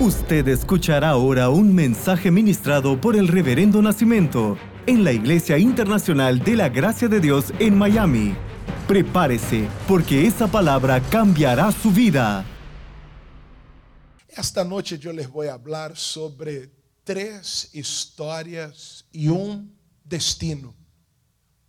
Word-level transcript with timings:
Usted 0.00 0.46
escuchará 0.46 1.08
ahora 1.08 1.48
un 1.50 1.74
mensaje 1.74 2.30
ministrado 2.30 3.00
por 3.00 3.16
el 3.16 3.26
Reverendo 3.26 3.82
Nacimiento 3.82 4.56
en 4.86 5.02
la 5.02 5.10
Iglesia 5.10 5.58
Internacional 5.58 6.38
de 6.38 6.54
la 6.54 6.68
Gracia 6.68 7.08
de 7.08 7.18
Dios 7.18 7.46
en 7.58 7.76
Miami. 7.76 8.36
Prepárese, 8.86 9.66
porque 9.88 10.24
esa 10.24 10.46
palabra 10.46 11.00
cambiará 11.00 11.72
su 11.72 11.90
vida. 11.90 12.44
Esta 14.28 14.62
noche 14.62 15.00
yo 15.00 15.12
les 15.12 15.28
voy 15.28 15.48
a 15.48 15.54
hablar 15.54 15.96
sobre 15.96 16.70
tres 17.02 17.68
historias 17.72 19.04
y 19.10 19.26
un 19.26 19.76
destino. 20.04 20.76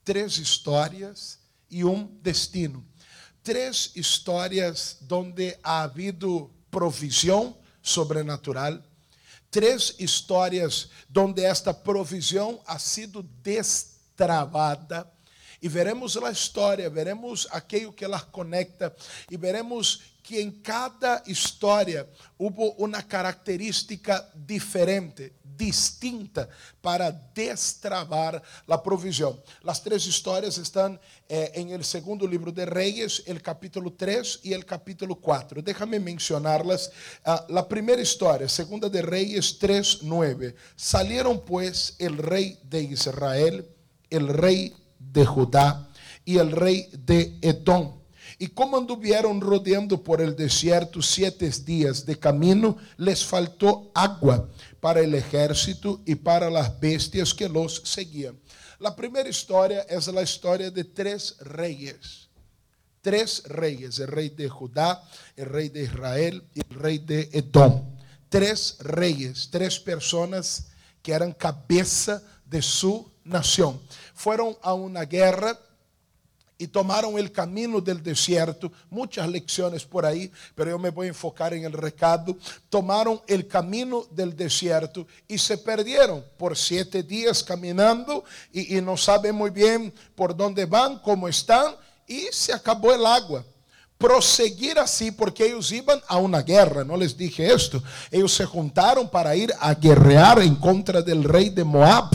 Tres 0.03 0.37
historias 0.37 1.39
y 1.67 1.81
un 1.81 2.19
destino. 2.21 2.85
Tres 3.41 3.91
historias 3.95 4.99
donde 5.01 5.59
ha 5.63 5.81
habido 5.81 6.51
provisión 6.69 7.57
sobrenatural. 7.89 8.81
Três 9.51 9.95
histórias 9.99 10.89
onde 11.15 11.43
esta 11.43 11.73
provisão 11.73 12.61
ha 12.65 12.77
sido 12.77 13.23
destravada. 13.23 15.11
E 15.61 15.67
veremos 15.67 16.15
a 16.15 16.31
história, 16.31 16.89
veremos 16.89 17.47
aquilo 17.51 17.91
que 17.91 18.05
ela 18.05 18.21
conecta 18.21 18.95
e 19.29 19.35
veremos 19.35 20.08
que 20.29 20.39
em 20.39 20.51
cada 20.51 21.23
história 21.25 22.07
houve 22.37 22.71
uma 22.77 23.01
característica 23.01 24.29
diferente, 24.35 25.33
distinta, 25.43 26.47
para 26.83 27.09
destravar 27.09 28.39
a 28.67 28.77
provisão. 28.77 29.41
As 29.65 29.79
três 29.79 30.05
histórias 30.05 30.57
estão 30.57 30.99
eh, 31.27 31.59
em 31.59 31.71
el 31.71 31.83
segundo 31.83 32.27
livro 32.27 32.51
de 32.51 32.63
Reis, 32.63 33.23
el 33.25 33.41
capítulo 33.41 33.89
3 33.89 34.41
e 34.43 34.53
el 34.53 34.65
capítulo 34.65 35.15
4. 35.15 35.63
Déjame 35.63 35.97
mencioná-las. 35.99 36.91
Ah, 37.25 37.47
a 37.49 37.63
primeira 37.63 38.03
história, 38.03 38.47
segunda 38.47 38.87
de 38.87 39.01
Reis 39.01 39.57
3, 39.57 40.03
9. 40.03 40.53
Salieron 40.75 41.43
pues 41.43 41.95
el 41.97 42.19
rei 42.19 42.59
de 42.61 42.83
Israel, 42.83 43.67
el 44.11 44.27
rei 44.27 44.75
de 44.99 45.25
Judá 45.25 45.89
e 46.23 46.37
el 46.37 46.51
rei 46.51 46.87
de 46.93 47.39
Edom 47.41 47.98
e 48.39 48.47
como 48.47 48.77
anduvieron 48.77 49.41
rodeando 49.41 50.01
por 50.01 50.21
el 50.21 50.33
desierto 50.33 51.01
siete 51.01 51.51
días 51.65 52.05
de 52.05 52.17
camino, 52.17 52.77
les 52.95 53.23
faltó 53.23 53.91
agua 53.93 54.47
para 54.79 55.01
el 55.01 55.13
ejército 55.13 55.99
y 56.05 56.15
para 56.15 56.49
las 56.49 56.79
bestias 56.79 57.33
que 57.33 57.49
los 57.49 57.81
seguían. 57.83 58.39
La 58.79 58.95
primera 58.95 59.27
historia 59.27 59.81
es 59.89 60.07
la 60.07 60.21
historia 60.21 60.71
de 60.71 60.85
tres 60.85 61.35
reyes. 61.41 62.29
Tres 63.01 63.43
reyes, 63.43 63.99
el 63.99 64.07
rey 64.07 64.29
de 64.29 64.47
Judá, 64.47 65.03
el 65.35 65.45
rey 65.45 65.67
de 65.67 65.83
Israel 65.83 66.41
y 66.53 66.61
el 66.61 66.79
rey 66.79 66.97
de 66.99 67.29
Edom. 67.33 67.83
Tres 68.29 68.77
reyes, 68.79 69.49
tres 69.51 69.79
personas 69.79 70.67
que 71.01 71.11
eran 71.11 71.33
cabeza 71.33 72.23
de 72.45 72.61
su 72.61 73.11
nación. 73.25 73.81
Fueron 74.13 74.55
a 74.61 74.73
una 74.73 75.03
guerra 75.03 75.59
y 76.61 76.67
tomaron 76.67 77.17
el 77.17 77.31
camino 77.31 77.79
del 77.79 78.03
desierto, 78.03 78.69
muchas 78.89 79.29
lecciones 79.29 79.85
por 79.85 80.05
ahí, 80.05 80.29
pero 80.53 80.71
yo 80.71 80.77
me 80.77 80.89
voy 80.89 81.05
a 81.07 81.09
enfocar 81.09 81.53
en 81.53 81.63
el 81.63 81.71
recado. 81.71 82.35
Tomaron 82.69 83.21
el 83.27 83.47
camino 83.47 84.05
del 84.11 84.35
desierto 84.35 85.07
y 85.25 85.37
se 85.37 85.57
perdieron 85.57 86.23
por 86.37 86.57
siete 86.57 87.01
días 87.01 87.41
caminando 87.41 88.25
y, 88.51 88.77
y 88.77 88.81
no 88.81 88.97
saben 88.97 89.35
muy 89.35 89.51
bien 89.51 89.93
por 90.15 90.35
dónde 90.35 90.65
van, 90.65 90.99
cómo 90.99 91.29
están, 91.29 91.75
y 92.05 92.27
se 92.29 92.51
acabó 92.51 92.93
el 92.93 93.05
agua. 93.05 93.45
Proseguir 93.97 94.79
así 94.79 95.11
porque 95.11 95.45
ellos 95.45 95.71
iban 95.71 96.01
a 96.09 96.17
una 96.17 96.41
guerra, 96.41 96.83
no 96.83 96.97
les 96.97 97.15
dije 97.15 97.53
esto. 97.53 97.81
Ellos 98.11 98.33
se 98.33 98.45
juntaron 98.45 99.09
para 99.09 99.33
ir 99.33 99.53
a 99.61 99.73
guerrear 99.73 100.41
en 100.41 100.55
contra 100.55 101.01
del 101.01 101.23
rey 101.23 101.49
de 101.49 101.63
Moab. 101.63 102.09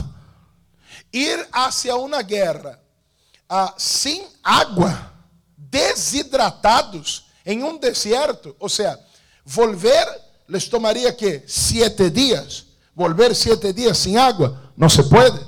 Ir 1.11 1.39
hacia 1.51 1.95
una 1.97 2.23
guerra 2.23 2.83
ah, 3.49 3.75
sem 3.77 4.27
água, 4.43 5.13
desidratados 5.57 7.27
em 7.45 7.63
um 7.63 7.77
deserto. 7.79 8.55
Ou 8.59 8.69
seja, 8.69 8.99
volver 9.45 10.07
les 10.49 10.69
tomaria 10.69 11.13
que 11.13 11.43
sete 11.47 12.11
dias. 12.11 12.67
Volver 12.95 13.35
sete 13.35 13.73
dias 13.73 13.99
sem 13.99 14.17
água, 14.17 14.73
não 14.77 14.89
se 14.89 15.03
pode. 15.09 15.41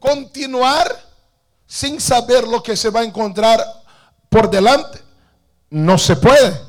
Continuar 0.00 0.86
sem 1.66 1.98
saber 1.98 2.44
o 2.44 2.60
que 2.60 2.76
se 2.76 2.90
vai 2.90 3.04
encontrar 3.04 3.58
por 4.30 4.46
delante, 4.46 5.02
não 5.70 5.98
se 5.98 6.14
pode. 6.16 6.60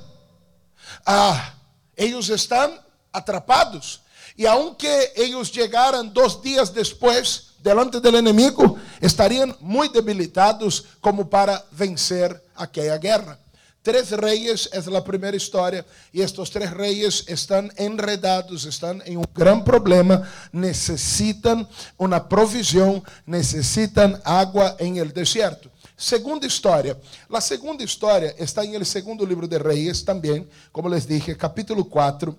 Ah, 1.06 1.54
eles 1.96 2.28
estão 2.30 2.78
atrapados. 3.14 4.02
E 4.38 4.46
aunque 4.46 5.14
eles 5.16 5.50
chegaram 5.50 6.08
dois 6.08 6.40
dias 6.42 6.70
depois, 6.70 7.48
delante 7.59 8.00
del 8.00 8.16
enemigo, 8.16 8.78
estarían 9.02 9.56
muy 9.59 9.90
debilitados 9.90 10.86
como 11.02 11.28
para 11.28 11.66
vencer 11.72 12.40
aquella 12.56 12.97
guerra. 12.97 13.40
Tres 13.81 14.12
reyes 14.12 14.70
es 14.74 14.86
la 14.88 15.02
primera 15.02 15.38
historia 15.38 15.86
y 16.12 16.22
estos 16.22 16.52
tres 16.52 16.72
reyes 16.72 17.24
están 17.28 17.72
enredados, 17.78 18.66
están 18.66 19.02
en 19.06 19.18
un 19.18 19.26
gran 19.34 19.64
problema, 19.64 20.30
necesitan 20.52 21.68
una 21.97 22.28
provisión, 22.28 23.02
necesitan 23.26 24.22
agua 24.26 24.76
en 24.78 24.97
el 24.97 25.14
desierto. 25.14 25.70
Segunda 25.96 26.46
história. 26.46 26.96
A 27.31 27.42
segunda 27.42 27.84
história 27.84 28.36
está 28.38 28.64
em 28.64 28.76
el 28.76 28.86
segundo 28.86 29.26
livro 29.26 29.47
de 29.47 29.58
Reis 29.58 30.03
também, 30.03 30.47
como 30.72 30.90
les 30.90 31.08
dije, 31.08 31.36
capítulo 31.36 31.86
4, 31.86 32.38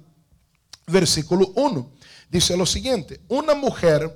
versículo 0.88 1.52
1. 1.54 1.90
Dice 2.30 2.56
lo 2.56 2.66
siguiente: 2.66 3.20
Uma 3.28 3.54
mulher 3.54 4.10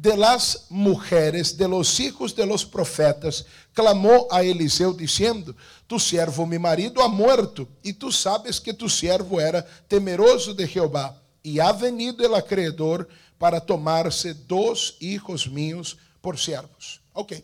de 0.00 0.16
las 0.16 0.66
mujeres 0.70 1.56
de 1.56 1.68
los 1.68 2.00
hijos 2.00 2.34
de 2.34 2.46
los 2.46 2.64
profetas, 2.64 3.44
clamó 3.74 4.26
a 4.30 4.42
Eliseo 4.42 4.94
diciendo, 4.94 5.54
tu 5.86 5.98
siervo 5.98 6.46
mi 6.46 6.58
marido 6.58 7.02
ha 7.02 7.08
muerto, 7.08 7.68
y 7.82 7.92
tú 7.92 8.10
sabes 8.10 8.58
que 8.58 8.72
tu 8.72 8.88
siervo 8.88 9.38
era 9.38 9.62
temeroso 9.86 10.54
de 10.54 10.66
Jehová, 10.66 11.20
y 11.42 11.58
ha 11.58 11.70
venido 11.72 12.24
el 12.24 12.34
acreedor 12.34 13.08
para 13.36 13.60
tomarse 13.60 14.32
dos 14.32 14.96
hijos 15.00 15.46
míos 15.46 15.98
por 16.22 16.38
siervos. 16.38 17.02
Ok, 17.12 17.34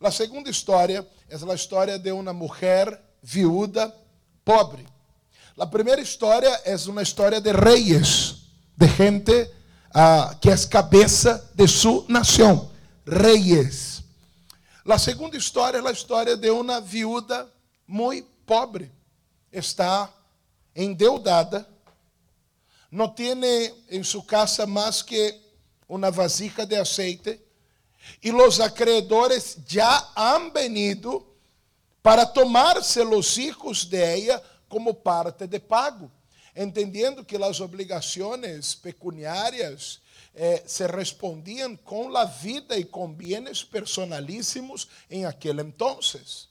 la 0.00 0.10
segunda 0.10 0.48
historia 0.48 1.06
es 1.28 1.42
la 1.42 1.54
historia 1.54 1.98
de 1.98 2.12
una 2.12 2.32
mujer 2.32 2.98
viuda 3.20 3.94
pobre. 4.42 4.86
La 5.56 5.70
primera 5.70 6.02
historia 6.02 6.54
es 6.66 6.86
una 6.86 7.00
historia 7.00 7.40
de 7.40 7.50
reyes, 7.50 8.34
de 8.76 8.86
gente 8.88 9.50
ah, 9.94 10.36
que 10.38 10.50
é 10.50 10.66
cabeça 10.68 11.50
de 11.54 11.66
sua 11.66 12.04
nação, 12.08 12.70
reis. 13.06 14.02
A 14.86 14.98
segunda 14.98 15.34
história 15.34 15.78
é 15.78 15.88
a 15.88 15.90
história 15.90 16.36
de 16.36 16.50
uma 16.50 16.78
viúva 16.78 17.50
muito 17.86 18.28
pobre. 18.44 18.92
Está 19.50 20.12
endeudada, 20.74 21.66
não 22.90 23.08
tem 23.08 23.32
em 23.88 24.02
sua 24.04 24.22
casa 24.24 24.66
mais 24.66 25.00
que 25.00 25.40
uma 25.88 26.10
vasija 26.10 26.66
de 26.66 26.76
aceite, 26.76 27.40
e 28.22 28.30
os 28.30 28.60
acreedores 28.60 29.56
já 29.66 30.06
han 30.14 30.50
venido 30.50 31.26
para 32.02 32.26
tomar-se 32.26 33.00
os 33.00 33.38
hijos 33.38 33.86
de 33.86 33.96
ella 33.96 34.42
como 34.68 34.94
parte 34.94 35.46
de 35.46 35.60
pago 35.60 36.10
entendiendo 36.56 37.24
que 37.24 37.38
las 37.38 37.60
obligaciones 37.60 38.74
pecuniarias 38.74 40.00
eh, 40.34 40.62
se 40.66 40.88
respondían 40.88 41.76
con 41.76 42.12
la 42.12 42.24
vida 42.24 42.76
y 42.76 42.84
con 42.84 43.16
bienes 43.16 43.62
personalísimos 43.62 44.88
en 45.10 45.26
aquel 45.26 45.60
entonces. 45.60 46.48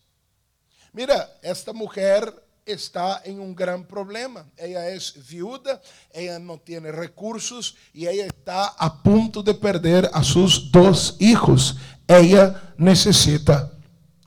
Mira, 0.93 1.37
esta 1.41 1.73
mujer 1.73 2.33
está 2.65 3.21
em 3.25 3.39
um 3.39 3.53
grande 3.53 3.87
problema. 3.87 4.47
Ela 4.55 4.85
é 4.85 4.97
viúva, 5.17 5.81
ela 6.13 6.39
não 6.39 6.57
tem 6.57 6.79
recursos 6.79 7.75
e 7.93 8.07
ela 8.07 8.27
está 8.27 8.75
a 8.77 8.89
ponto 8.89 9.43
de 9.43 9.53
perder 9.55 10.09
a 10.13 10.23
seus 10.23 10.59
dois 10.71 11.09
filhos. 11.09 11.75
Ela 12.07 12.73
necessita 12.77 13.71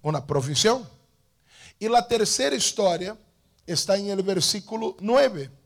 uma 0.03 0.21
provisão. 0.21 0.87
E 1.81 1.87
a 1.87 2.03
terceira 2.03 2.57
história 2.57 3.17
está 3.69 3.99
em 3.99 4.11
el 4.11 4.23
versículo 4.23 4.97
9 5.01 5.59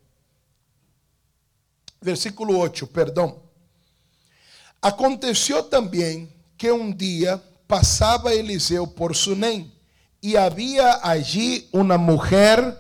versículo 2.03 2.59
8, 2.59 2.87
perdão. 2.89 3.37
Aconteceu 4.81 5.63
também 5.63 6.29
que 6.59 6.71
um 6.71 6.93
dia 6.93 7.41
passava 7.69 8.35
Eliseu 8.35 8.87
por 8.87 9.15
Sunem 9.15 9.73
e 10.23 10.37
havia 10.37 11.01
allí 11.03 11.69
uma 11.73 11.97
mulher 11.97 12.79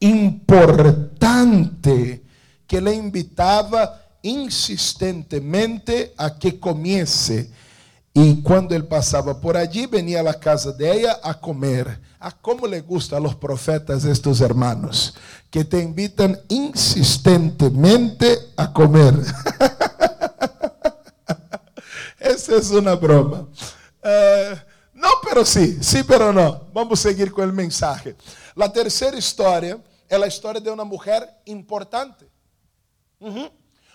importante 0.00 2.22
que 2.66 2.80
le 2.80 2.94
invitava 2.94 4.00
insistentemente 4.22 6.12
a 6.16 6.30
que 6.30 6.52
comiese. 6.52 7.50
E 8.14 8.36
quando 8.36 8.72
ele 8.72 8.84
passava 8.84 9.34
por 9.34 9.56
allí, 9.56 9.86
venia 9.86 10.28
à 10.28 10.34
casa 10.34 10.72
dela 10.72 11.18
a 11.22 11.34
comer. 11.34 12.00
A 12.20 12.32
como 12.32 12.66
le 12.66 12.82
gusta 12.82 13.16
a 13.16 13.20
los 13.20 13.34
profetas 13.34 14.04
estos 14.04 14.42
hermanos 14.42 15.14
que 15.50 15.64
te 15.64 15.80
invitan 15.80 16.38
insistentemente 16.48 18.52
a 18.56 18.70
comer. 18.72 19.14
Essa 22.20 22.52
é 22.52 22.78
uma 22.78 22.94
broma. 22.94 23.48
Uh, 24.04 24.70
pero 25.30 25.46
sí, 25.46 25.82
sí, 25.82 26.04
pero 26.04 26.32
não. 26.32 26.66
Vamos 26.74 27.00
seguir 27.00 27.30
com 27.30 27.42
o 27.42 27.52
mensagem. 27.52 28.14
A 28.58 28.68
terceira 28.68 29.16
história 29.16 29.82
é 30.08 30.16
a 30.16 30.26
história 30.26 30.60
de 30.60 30.68
uma 30.68 30.84
mulher 30.84 31.40
importante. 31.46 32.26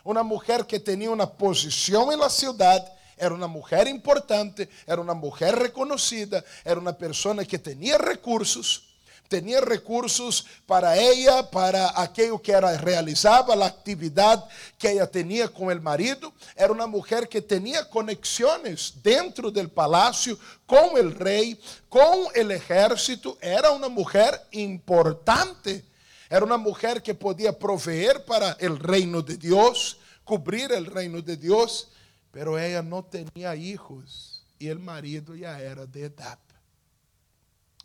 Uma 0.03 0.23
mulher 0.23 0.63
que 0.63 0.79
tinha 0.79 1.11
uma 1.11 1.27
posição 1.27 2.11
em 2.11 2.15
la 2.15 2.29
cidade 2.29 2.89
era 3.17 3.33
uma 3.33 3.47
mulher 3.47 3.87
importante, 3.87 4.67
era 4.85 4.99
uma 4.99 5.15
mulher 5.15 5.55
reconhecida, 5.55 6.43
era 6.63 6.79
uma 6.79 6.93
pessoa 6.93 7.43
que 7.45 7.57
tinha 7.57 7.97
recursos, 7.97 8.95
tinha 9.29 9.59
recursos 9.59 10.45
para 10.67 10.95
ela, 10.95 11.43
para 11.43 11.87
aquilo 11.87 12.37
que 12.37 12.51
ela 12.51 12.71
realizava, 12.75 13.53
a 13.55 13.67
atividade 13.67 14.43
que 14.77 14.87
ela 14.87 15.07
tinha 15.07 15.47
com 15.47 15.67
o 15.67 15.81
marido. 15.81 16.31
Era 16.55 16.71
uma 16.71 16.87
mulher 16.87 17.27
que 17.27 17.41
tinha 17.41 17.83
conexões 17.85 18.91
dentro 18.91 19.49
do 19.49 19.69
palácio 19.69 20.39
com 20.67 20.93
o 20.93 21.09
rei, 21.09 21.59
com 21.89 22.27
o 22.27 22.31
exército. 22.35 23.37
Era 23.41 23.71
uma 23.71 23.89
mulher 23.89 24.45
importante. 24.53 25.83
Era 26.29 26.45
uma 26.45 26.57
mulher 26.57 27.01
que 27.01 27.13
podia 27.13 27.53
proveer 27.53 28.19
para 28.21 28.57
o 28.61 28.91
reino 28.91 29.21
de 29.21 29.37
Deus, 29.37 29.97
cobrir 30.23 30.71
o 30.71 30.93
reino 30.93 31.21
de 31.21 31.35
Deus. 31.35 31.87
Pero 32.35 32.59
ella 32.59 32.81
no 32.81 33.01
tenía 33.01 33.55
hijos 33.55 34.43
y 34.59 34.67
el 34.67 34.77
marido 34.77 35.35
ya 35.35 35.57
era 35.57 35.85
de 35.85 36.07
edad. 36.07 36.37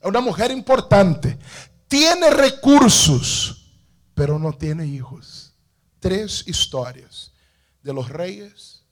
Una 0.03 0.21
mujer 0.21 0.51
importante. 0.51 1.39
Tiene 1.87 2.31
recursos, 2.31 3.71
pero 4.13 4.41
no 4.41 4.53
tiene 4.53 4.85
hijos. 4.89 5.53
Tres 6.01 6.43
historias 6.49 7.31
de 7.81 7.93
los 7.93 8.09
reyes, 8.09 8.83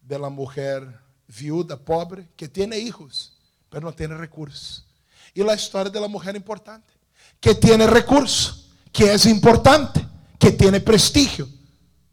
de 0.00 0.18
la 0.18 0.30
mujer 0.30 1.00
viuda 1.28 1.76
pobre 1.78 2.30
que 2.34 2.48
tiene 2.48 2.78
hijos, 2.78 3.36
pero 3.68 3.84
no 3.84 3.92
tiene 3.92 4.16
recursos. 4.16 4.86
Y 5.34 5.44
la 5.44 5.54
historia 5.54 5.92
de 5.92 6.00
la 6.00 6.08
mujer 6.08 6.34
importante, 6.34 6.94
que 7.40 7.54
tiene 7.54 7.86
recursos, 7.86 8.70
que 8.90 9.12
es 9.12 9.26
importante, 9.26 10.02
que 10.38 10.50
tiene 10.50 10.80
prestigio, 10.80 11.46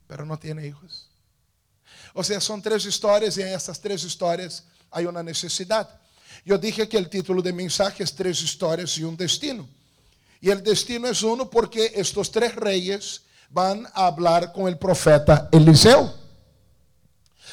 pero 0.07 0.25
no 0.25 0.37
tiene 0.37 0.67
hijos. 0.67 1.07
Ou 2.13 2.23
seja, 2.23 2.41
são 2.41 2.59
três 2.59 2.83
histórias 2.85 3.37
e 3.37 3.41
em 3.41 3.53
essas 3.53 3.77
três 3.77 4.03
histórias 4.03 4.63
há 4.91 4.99
uma 5.01 5.23
necessidade. 5.23 5.89
Eu 6.45 6.57
dije 6.57 6.85
que 6.85 6.97
o 6.97 7.05
título 7.05 7.41
de 7.41 7.51
mensagem 7.51 7.97
é 8.01 8.05
Três 8.05 8.41
Histórias 8.41 8.91
e 8.97 9.05
um 9.05 9.13
Destino. 9.13 9.67
E 10.41 10.49
o 10.49 10.59
destino 10.59 11.07
é 11.07 11.11
um 11.11 11.45
porque 11.45 11.91
estes 11.95 12.29
três 12.29 12.53
reis 12.55 13.21
vão 13.51 13.85
falar 13.93 14.47
com 14.47 14.65
o 14.65 14.75
profeta 14.75 15.47
Eliseu. 15.53 16.11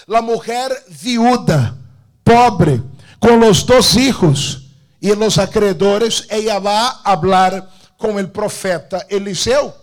A 0.08 0.22
mulher 0.22 0.84
viúda, 0.88 1.76
pobre, 2.24 2.82
com 3.20 3.46
os 3.46 3.62
dois 3.62 3.92
filhos 3.92 4.62
e 5.02 5.12
os 5.12 5.38
acreedores, 5.38 6.24
ela 6.30 6.58
vai 6.60 7.20
falar 7.20 7.70
com 7.98 8.14
o 8.14 8.28
profeta 8.28 9.04
Eliseu. 9.10 9.74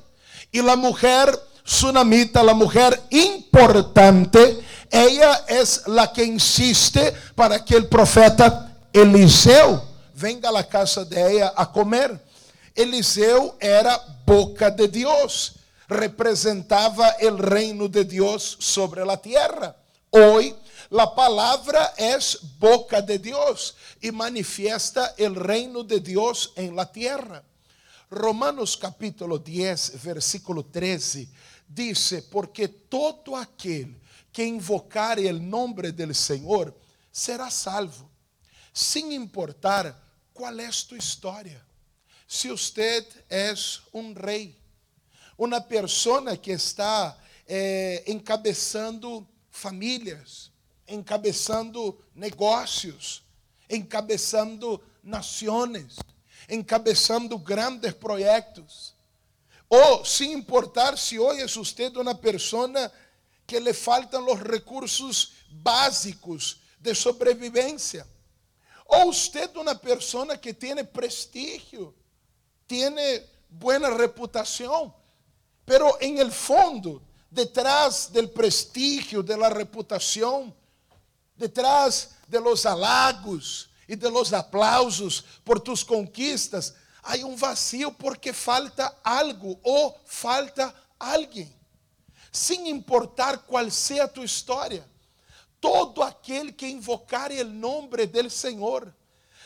E 0.51 0.60
a 0.62 0.75
mulher 0.75 1.38
sunamita, 1.65 2.41
a 2.41 2.53
mulher 2.53 3.01
importante, 3.09 4.63
ella 4.91 5.44
es 5.47 5.88
la 5.88 6.13
que 6.13 6.23
insiste 6.23 7.12
para 7.33 7.65
que 7.65 7.75
el 7.75 7.88
profeta 7.88 8.77
Eliseu 8.94 9.81
venga 10.13 10.50
a 10.50 10.51
la 10.51 10.67
casa 10.67 11.03
de 11.03 11.33
ella 11.33 11.53
a 11.57 11.69
comer. 11.69 12.23
Eliseu 12.75 13.56
era 13.59 14.00
boca 14.25 14.69
de 14.69 14.88
Dios, 14.88 15.56
representaba 15.88 17.09
el 17.19 17.38
reino 17.39 17.88
de 17.88 18.06
Dios 18.06 18.57
sobre 18.59 19.03
la 19.03 19.18
tierra. 19.18 19.75
Hoy 20.11 20.56
la 20.91 21.15
palabra 21.15 21.94
es 21.97 22.38
boca 22.59 23.01
de 23.01 23.18
Dios 23.18 23.75
y 24.01 24.11
manifiesta 24.11 25.15
el 25.18 25.35
reino 25.35 25.83
de 25.83 26.00
Dios 26.00 26.53
en 26.56 26.75
la 26.75 26.89
tierra. 26.89 27.44
Romanos 28.11 28.77
capítulo 28.77 29.39
10, 29.39 30.03
versículo 30.03 30.63
13 30.63 31.27
dice, 31.67 32.21
porque 32.23 32.67
todo 32.67 33.35
aquel 33.35 33.95
que 34.31 34.44
invocar 34.44 35.17
o 35.17 35.33
nome 35.39 35.91
do 35.91 36.13
Senhor 36.13 36.73
será 37.12 37.50
salvo, 37.50 38.09
sem 38.73 39.13
importar 39.13 39.97
qual 40.33 40.59
é 40.59 40.69
tua 40.88 40.97
história. 40.97 41.65
Se 42.27 42.50
você 42.50 43.07
é 43.29 43.53
um 43.94 44.13
rei, 44.13 44.57
uma 45.38 45.62
pessoa 45.62 46.35
que 46.35 46.51
está 46.51 47.17
eh, 47.47 48.03
encabeçando 48.07 49.27
famílias, 49.50 50.51
encabeçando 50.88 51.97
negócios, 52.13 53.23
encabeçando 53.69 54.81
nações, 55.03 55.97
encabeçando 56.50 57.38
grandes 57.38 57.94
projetos. 57.94 58.94
Ou, 59.69 60.06
sem 60.06 60.33
importar 60.33 60.97
se 60.97 61.17
hoje 61.19 61.41
é 61.41 61.47
você 61.47 61.88
uma 61.95 62.15
pessoa 62.15 62.91
que 63.47 63.59
le 63.59 63.73
faltan 63.73 64.21
los 64.21 64.39
recursos 64.39 65.33
básicos 65.50 66.62
de 66.79 66.94
sobrevivencia. 66.94 68.07
O 68.85 69.06
usted 69.09 69.56
una 69.56 69.75
persona 69.75 70.38
que 70.38 70.53
tiene 70.53 70.83
prestigio, 70.83 71.94
tiene 72.67 73.25
buena 73.50 73.89
reputación, 73.89 74.94
pero 75.65 75.97
en 76.00 76.19
el 76.19 76.31
fondo, 76.31 77.01
detrás 77.29 78.11
del 78.11 78.29
prestigio, 78.29 79.23
de 79.23 79.35
la 79.35 79.50
reputación, 79.50 80.53
detrás 81.35 82.11
de 82.27 82.39
los 82.39 82.65
halagos 82.65 83.69
y 83.88 83.95
de 83.95 84.09
los 84.09 84.31
aplausos 84.33 85.25
por 85.44 85.59
tus 85.59 85.83
conquistas, 85.83 86.75
hay 87.06 87.24
un 87.24 87.38
vacío 87.38 87.92
porque 87.94 88.34
falta 88.34 88.98
algo 89.04 89.60
o 89.63 89.96
falta 90.06 90.74
alguien 91.00 91.56
sem 92.36 92.68
importar 92.68 93.46
qual 93.46 93.72
seja 93.72 94.04
a 94.04 94.07
tua 94.07 94.25
história. 94.25 94.86
Todo 95.62 96.04
aquele 96.04 96.52
que 96.52 96.68
invocar 96.68 97.31
o 97.31 97.44
nome 97.46 98.06
do 98.06 98.30
Senhor, 98.30 98.94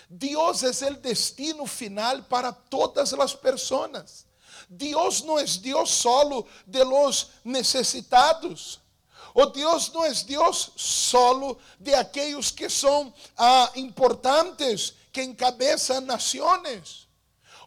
Deus 0.10 0.64
é 0.64 0.90
o 0.90 0.96
destino 0.96 1.68
final 1.68 2.24
para 2.24 2.52
todas 2.52 3.14
as 3.14 3.36
pessoas. 3.36 4.26
Deus 4.68 5.22
não 5.22 5.38
é 5.38 5.46
Deus 5.46 5.92
solo 5.92 6.48
de 6.66 6.84
los 6.84 7.28
necessitados. 7.44 8.80
O 9.36 9.46
Deus 9.46 9.92
não 9.92 10.04
é 10.04 10.12
Deus 10.12 10.72
solo 10.76 11.60
de 11.80 11.94
aqueles 11.94 12.50
que 12.50 12.68
são 12.70 13.14
ah, 13.38 13.72
importantes, 13.76 14.96
que 15.12 15.22
encabeçam 15.22 16.02
nações, 16.02 17.08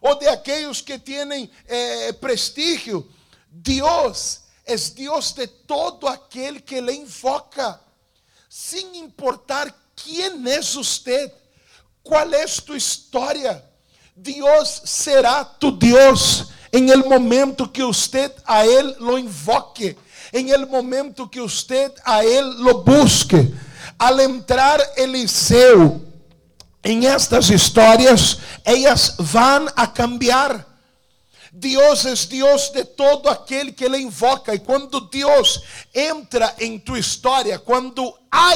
ou 0.03 0.15
de 0.15 0.27
aqueles 0.27 0.81
que 0.81 0.99
têm 0.99 1.49
eh, 1.65 2.11
prestígio. 2.11 3.09
Deus 3.49 4.41
é 4.65 4.75
Deus 4.75 5.31
de 5.31 5.47
todo 5.47 6.07
aquele 6.09 6.59
que 6.59 6.81
le 6.81 6.91
invoca, 6.93 7.79
sem 8.49 8.97
importar 8.97 9.73
quem 9.95 10.51
é 10.51 10.61
você, 10.61 11.33
qual 12.03 12.33
é 12.33 12.45
tu 12.45 12.75
história. 12.75 13.63
Deus 14.13 14.81
será 14.85 15.45
tu 15.45 15.71
Deus 15.71 16.47
em 16.73 16.89
el 16.89 17.05
momento 17.05 17.69
que 17.69 17.81
você 17.81 18.29
a 18.45 18.67
Ele 18.67 18.95
lo 18.99 19.17
invoque, 19.17 19.97
em 20.33 20.49
el 20.49 20.67
momento 20.67 21.29
que 21.29 21.39
você 21.39 21.89
a 22.03 22.25
Ele 22.25 22.55
lo 22.61 22.83
busque. 22.83 23.55
Al 23.97 24.19
entrar 24.19 24.79
Eliseu 24.97 26.12
em 26.83 27.05
estas 27.05 27.49
histórias, 27.49 28.37
elas 28.65 29.15
vão 29.17 29.67
a 29.75 29.87
cambiar. 29.87 30.67
Deus 31.55 32.03
é 32.05 32.15
Deus 32.27 32.69
de 32.71 32.83
todo 32.83 33.29
aquele 33.29 33.71
que 33.71 33.85
Ele 33.85 33.99
invoca. 33.99 34.53
E 34.53 34.59
quando 34.59 34.99
Deus 35.01 35.61
entra 35.93 36.53
em 36.59 36.79
tua 36.79 36.99
história, 36.99 37.59
quando 37.59 38.13
há 38.29 38.53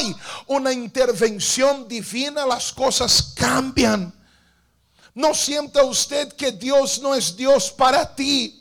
uma 0.47 0.73
intervenção 0.73 1.83
divina, 1.83 2.51
as 2.53 2.71
coisas 2.71 3.21
cambiam. 3.21 4.11
Não 5.13 5.33
sienta 5.33 5.83
você 5.83 6.25
que 6.25 6.51
Deus 6.51 6.97
não 6.97 7.13
é 7.13 7.19
Deus 7.19 7.69
para 7.69 8.05
ti, 8.05 8.53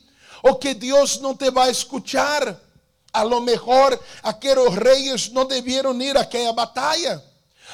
ou 0.42 0.54
que 0.56 0.74
Deus 0.74 1.18
não 1.18 1.34
te 1.34 1.50
vai 1.50 1.70
escuchar. 1.70 2.60
A 3.12 3.22
lo 3.22 3.40
mejor 3.40 3.98
aqueles 4.22 4.74
reis 4.74 5.30
não 5.30 5.46
devieron 5.46 6.00
ir 6.02 6.16
àquela 6.16 6.52
batalha. 6.52 7.22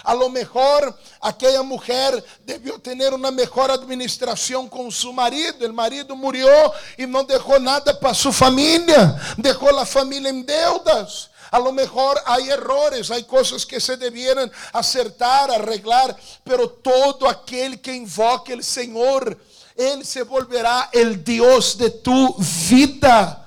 A 0.05 0.15
lo 0.15 0.29
mejor 0.29 0.99
aquella 1.21 1.63
mujer 1.63 2.25
debió 2.45 2.81
tener 2.81 3.15
una 3.15 3.31
mejor 3.31 3.71
administración 3.71 4.69
con 4.69 4.91
su 4.91 5.13
marido. 5.13 5.65
El 5.65 5.73
marido 5.73 6.17
murió 6.17 6.49
y 6.97 7.07
no 7.07 7.23
dejó 7.25 7.59
nada 7.59 7.99
para 7.99 8.15
su 8.15 8.33
familia. 8.33 9.17
Dejó 9.37 9.71
la 9.71 9.87
familia 9.87 10.31
en 10.31 10.45
deudas. 10.45 11.31
A 11.53 11.59
lo 11.59 11.71
mejor 11.71 12.19
hay 12.25 12.49
errores, 12.49 13.11
hay 13.11 13.25
cosas 13.25 13.67
que 13.67 13.79
se 13.79 13.99
debieran 13.99 14.51
acertar, 14.73 15.51
arreglar, 15.51 16.17
pero 16.43 16.67
todo 16.67 17.29
aquel 17.29 17.79
que 17.83 17.95
invoque 17.95 18.55
el 18.55 18.65
Señor, 18.65 19.39
Él 19.77 20.03
se 20.03 20.23
volverá 20.23 20.89
el 20.91 21.23
Dios 21.23 21.77
de 21.77 21.91
tu 21.91 22.35
vida, 22.71 23.39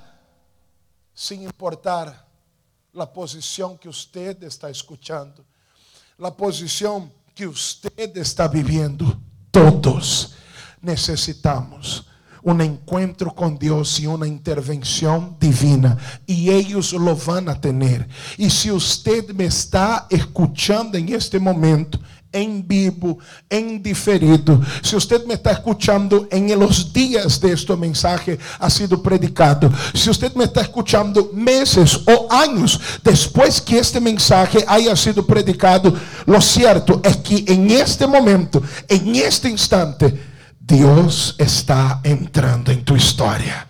sin 1.16 1.42
importar 1.42 2.28
la 2.94 3.12
posición 3.12 3.76
que 3.76 3.90
usted 3.90 4.42
está 4.44 4.70
escuchando, 4.70 5.44
la 6.18 6.36
posición 6.36 7.12
que 7.34 7.48
usted 7.48 8.18
está 8.18 8.48
viviendo. 8.48 9.20
Todos 9.52 10.36
necesitamos 10.82 12.08
un 12.46 12.62
encuentro 12.62 13.34
con 13.34 13.58
Dios 13.58 14.00
y 14.00 14.06
una 14.06 14.28
intervención 14.28 15.36
divina. 15.40 15.98
Y 16.28 16.52
ellos 16.52 16.94
lo 16.94 17.16
van 17.16 17.50
a 17.50 17.60
tener. 17.60 18.08
Y 18.38 18.50
si 18.52 18.72
usted 18.72 19.34
me 19.34 19.46
está 19.46 20.06
escuchando 20.12 20.96
en 20.98 21.10
este 21.10 21.40
momento, 21.40 22.00
em 22.32 22.62
vivo, 22.62 23.18
em 23.50 23.80
diferido. 23.80 24.62
Se 24.84 24.94
você 24.94 25.18
me 25.20 25.36
está 25.36 25.54
escutando 25.54 26.28
em 26.30 26.54
los 26.54 26.92
dias 26.92 27.40
de 27.40 27.54
este 27.54 27.76
mensaje 27.78 28.38
ha 28.60 28.70
sido 28.70 29.02
predicado, 29.02 29.72
se 29.94 30.10
você 30.10 30.30
me 30.36 30.44
está 30.44 30.62
escutando 30.62 31.32
meses 31.34 31.98
ou 32.06 32.28
anos 32.30 33.00
depois 33.02 33.62
que 33.62 33.78
este 33.78 34.02
mensaje 34.02 34.64
haya 34.68 34.96
sido 34.98 35.24
predicado, 35.24 35.98
lo 36.28 36.42
cierto 36.42 37.00
é 37.04 37.14
que 37.14 37.46
em 37.48 37.72
este 37.72 38.06
momento, 38.06 38.62
em 38.90 39.18
este 39.20 39.48
instante, 39.48 40.14
Deus 40.68 41.36
está 41.38 42.02
entrando 42.04 42.72
em 42.72 42.82
tu 42.82 42.96
história. 42.96 43.68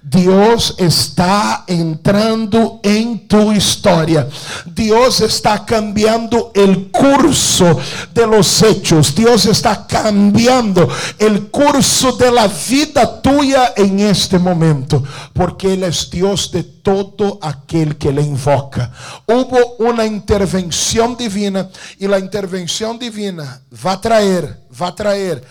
Dios 0.00 0.76
está 0.78 1.64
entrando 1.66 2.78
en 2.84 3.26
tu 3.26 3.50
historia. 3.50 4.28
Dios 4.64 5.20
está 5.22 5.66
cambiando 5.66 6.52
el 6.54 6.92
curso 6.92 7.76
de 8.14 8.26
los 8.28 8.62
hechos. 8.62 9.12
Dios 9.12 9.46
está 9.46 9.84
cambiando 9.84 10.88
el 11.18 11.48
curso 11.48 12.12
de 12.12 12.30
la 12.30 12.46
vida 12.46 13.20
tuya 13.20 13.72
en 13.76 13.98
este 13.98 14.38
momento. 14.38 15.02
Porque 15.32 15.74
Él 15.74 15.82
es 15.82 16.08
Dios 16.08 16.52
de 16.52 16.62
todo 16.62 17.40
aquel 17.42 17.96
que 17.96 18.12
le 18.12 18.22
invoca. 18.22 18.92
Hubo 19.26 19.74
una 19.78 20.06
intervención 20.06 21.16
divina 21.16 21.68
y 21.98 22.06
la 22.06 22.20
intervención 22.20 22.96
divina 22.96 23.60
va 23.84 23.92
a 23.92 24.00
traer, 24.00 24.60
va 24.80 24.88
a 24.88 24.94
traer 24.94 25.44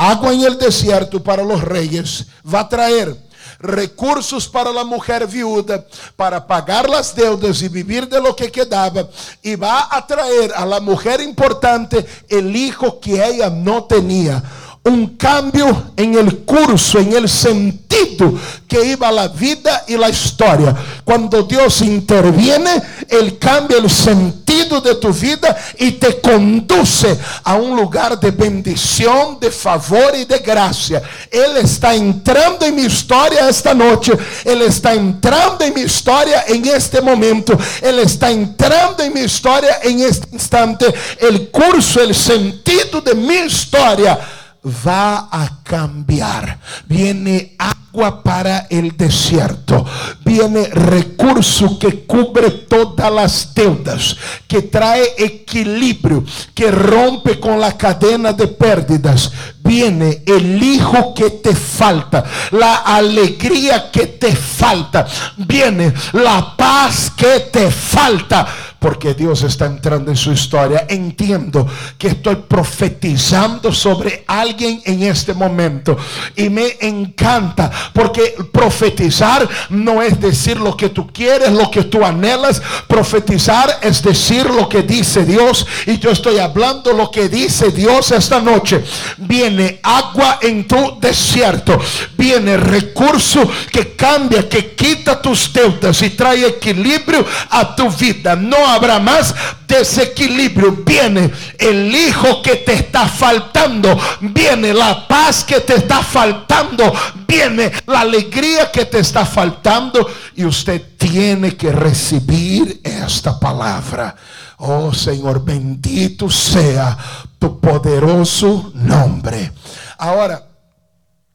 agua 0.00 0.32
en 0.32 0.40
el 0.40 0.56
desierto 0.56 1.22
para 1.22 1.44
los 1.44 1.60
reyes, 1.60 2.24
va 2.42 2.60
a 2.60 2.68
traer 2.68 3.14
recursos 3.58 4.48
para 4.48 4.70
a 4.70 4.84
mulher 4.84 5.26
viúva, 5.26 5.84
para 6.16 6.40
pagar 6.40 6.90
as 6.94 7.14
deudas 7.14 7.60
e 7.60 7.68
viver 7.68 8.06
de 8.06 8.18
lo 8.18 8.34
que 8.34 8.50
quedava, 8.50 9.10
e 9.44 9.56
vai 9.56 9.84
atrair 9.90 10.52
a 10.54 10.64
la 10.64 10.80
mulher 10.80 11.20
importante 11.20 12.02
el 12.30 12.56
hijo 12.56 12.92
que 12.92 13.18
ela 13.18 13.50
não 13.50 13.82
tinha 13.82 14.42
um 14.82 15.06
cambio 15.06 15.92
em 15.98 16.14
el 16.14 16.38
curso, 16.46 16.98
em 16.98 17.12
el 17.12 17.28
sentido 17.28 18.40
que 18.66 18.82
iba 18.82 19.08
a 19.08 19.12
la 19.12 19.28
vida 19.28 19.84
e 19.86 19.96
la 19.98 20.08
história. 20.08 20.74
Quando 21.04 21.42
Deus 21.42 21.82
interviene, 21.82 22.82
Ele 23.06 23.32
cambia 23.32 23.76
el 23.76 23.90
sentido 23.90 24.39
de 24.78 24.94
tu 24.96 25.10
vida 25.10 25.56
e 25.78 25.92
te 25.92 26.12
conduce 26.12 27.18
a 27.42 27.54
um 27.56 27.74
lugar 27.74 28.14
de 28.16 28.30
bendição, 28.30 29.38
de 29.40 29.50
favor 29.50 30.14
e 30.14 30.26
de 30.26 30.38
graça. 30.40 31.02
Ele 31.32 31.60
está 31.60 31.96
entrando 31.96 32.62
em 32.64 32.72
minha 32.72 32.86
história 32.86 33.40
esta 33.40 33.72
noite. 33.72 34.12
Ele 34.44 34.64
está 34.64 34.94
entrando 34.94 35.62
em 35.62 35.70
minha 35.70 35.86
história 35.86 36.44
em 36.48 36.68
este 36.68 37.00
momento. 37.00 37.58
Ele 37.80 38.02
está 38.02 38.30
entrando 38.30 39.00
em 39.00 39.08
minha 39.08 39.24
história 39.24 39.80
em 39.84 40.02
este 40.02 40.26
instante. 40.32 40.84
El 41.18 41.48
curso, 41.48 42.00
el 42.00 42.14
sentido 42.14 43.00
de 43.00 43.14
minha 43.14 43.46
história 43.46 44.18
va 44.64 45.28
a 45.30 45.62
cambiar. 45.62 46.58
Viene 46.86 47.54
agua 47.58 48.22
para 48.22 48.66
el 48.70 48.96
desierto. 48.96 49.84
Viene 50.24 50.64
recurso 50.66 51.78
que 51.78 52.04
cubre 52.04 52.50
todas 52.50 53.12
las 53.12 53.54
deudas, 53.54 54.16
que 54.46 54.62
trae 54.62 55.14
equilibrio, 55.18 56.24
que 56.54 56.70
rompe 56.70 57.40
con 57.40 57.58
la 57.60 57.76
cadena 57.76 58.32
de 58.32 58.48
pérdidas. 58.48 59.32
Viene 59.62 60.22
el 60.26 60.62
hijo 60.62 61.14
que 61.14 61.30
te 61.30 61.54
falta, 61.54 62.24
la 62.50 62.76
alegría 62.76 63.90
que 63.90 64.06
te 64.06 64.34
falta. 64.34 65.06
Viene 65.36 65.92
la 66.12 66.56
paz 66.56 67.12
que 67.16 67.40
te 67.52 67.70
falta 67.70 68.46
porque 68.80 69.14
Dios 69.14 69.42
está 69.42 69.66
entrando 69.66 70.10
en 70.10 70.16
su 70.16 70.32
historia. 70.32 70.86
Entiendo 70.88 71.66
que 71.98 72.08
estoy 72.08 72.36
profetizando 72.36 73.72
sobre 73.72 74.24
alguien 74.26 74.82
en 74.84 75.02
este 75.02 75.34
momento 75.34 75.96
y 76.34 76.48
me 76.48 76.76
encanta 76.80 77.70
porque 77.92 78.34
profetizar 78.50 79.46
no 79.68 80.02
es 80.02 80.18
decir 80.18 80.58
lo 80.58 80.76
que 80.76 80.88
tú 80.88 81.06
quieres, 81.12 81.52
lo 81.52 81.70
que 81.70 81.84
tú 81.84 82.04
anhelas. 82.04 82.62
Profetizar 82.88 83.78
es 83.82 84.02
decir 84.02 84.46
lo 84.46 84.68
que 84.68 84.82
dice 84.82 85.24
Dios 85.24 85.66
y 85.86 85.98
yo 85.98 86.10
estoy 86.10 86.38
hablando 86.38 86.92
lo 86.92 87.10
que 87.10 87.28
dice 87.28 87.70
Dios 87.70 88.10
esta 88.10 88.40
noche. 88.40 88.82
Viene 89.18 89.78
agua 89.82 90.38
en 90.40 90.66
tu 90.66 90.98
desierto, 90.98 91.78
viene 92.16 92.56
recurso 92.56 93.48
que 93.70 93.94
cambia, 93.94 94.48
que 94.48 94.74
quita 94.74 95.20
tus 95.20 95.52
deudas 95.52 96.00
y 96.00 96.10
trae 96.10 96.46
equilibrio 96.46 97.26
a 97.50 97.76
tu 97.76 97.90
vida. 97.90 98.34
No 98.34 98.69
habrá 98.70 98.98
más 98.98 99.34
desequilibrio. 99.66 100.72
Viene 100.84 101.30
el 101.58 101.94
hijo 101.94 102.42
que 102.42 102.56
te 102.56 102.74
está 102.74 103.06
faltando. 103.08 103.98
Viene 104.20 104.72
la 104.72 105.06
paz 105.06 105.44
que 105.44 105.60
te 105.60 105.76
está 105.76 106.02
faltando. 106.02 106.92
Viene 107.26 107.72
la 107.86 108.00
alegría 108.00 108.70
que 108.70 108.84
te 108.84 109.00
está 109.00 109.24
faltando. 109.24 110.06
Y 110.36 110.44
usted 110.44 110.96
tiene 110.96 111.56
que 111.56 111.72
recibir 111.72 112.80
esta 112.82 113.38
palabra. 113.38 114.14
Oh 114.58 114.92
Señor, 114.92 115.42
bendito 115.42 116.28
sea 116.28 116.96
tu 117.38 117.58
poderoso 117.58 118.72
nombre. 118.74 119.52
Ahora, 119.96 120.46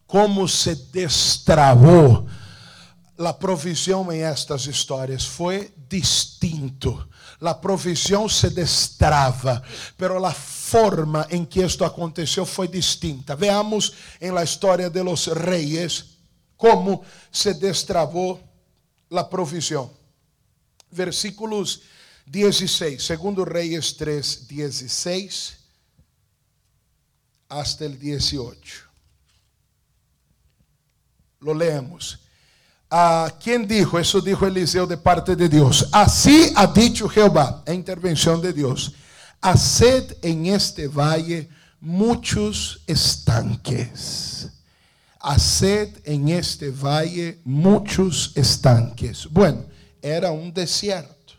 ¿cómo 0.06 0.48
se 0.48 0.76
destrabó 0.94 2.26
la 3.18 3.38
provisión 3.38 4.12
en 4.12 4.26
estas 4.26 4.68
historias? 4.68 5.26
Fue 5.26 5.74
distinto 5.90 7.08
a 7.42 7.54
provisão 7.54 8.28
se 8.30 8.50
destrava, 8.50 9.62
pero 9.98 10.24
a 10.26 10.34
forma 10.34 11.28
em 11.30 11.46
que 11.46 11.62
isto 11.62 11.84
aconteceu 11.84 12.46
foi 12.46 12.68
distinta. 12.68 13.36
Veamos 13.36 13.94
em 14.22 14.32
la 14.32 14.44
história 14.44 14.90
de 14.90 15.02
los 15.02 15.28
reyes 15.28 16.06
como 16.58 17.04
se 17.32 17.54
destravou 17.54 18.42
a 19.12 19.24
provisão. 19.24 19.92
Versículos 20.92 21.82
16, 22.26 23.04
segundo 23.04 23.44
Reis 23.44 23.94
3, 23.94 24.48
16 24.48 25.58
hasta 27.50 27.86
el 27.86 28.00
18. 28.00 28.86
Lo 31.42 31.54
leemos. 31.54 32.25
Ah, 32.90 33.34
¿Quién 33.44 33.68
dijo? 33.68 34.00
Eso 34.00 34.22
dijo 34.22 34.46
Eliseo 34.46 34.86
de 34.86 34.98
parte 34.98 35.36
de 35.36 35.50
Dios. 35.50 35.90
Así 35.92 36.52
ha 36.56 36.68
dicho 36.68 37.10
Jehová, 37.10 37.64
en 37.66 37.76
intervención 37.76 38.42
de 38.42 38.54
Dios. 38.54 38.94
Haced 39.42 40.18
en 40.22 40.46
este 40.48 40.88
valle 40.88 41.50
muchos 41.80 42.82
estanques. 42.88 44.50
Haced 45.20 46.00
en 46.04 46.30
este 46.30 46.70
valle 46.70 47.42
muchos 47.44 48.32
estanques. 48.36 49.28
Bueno, 49.30 49.66
era 50.02 50.32
un 50.32 50.54
desierto. 50.54 51.34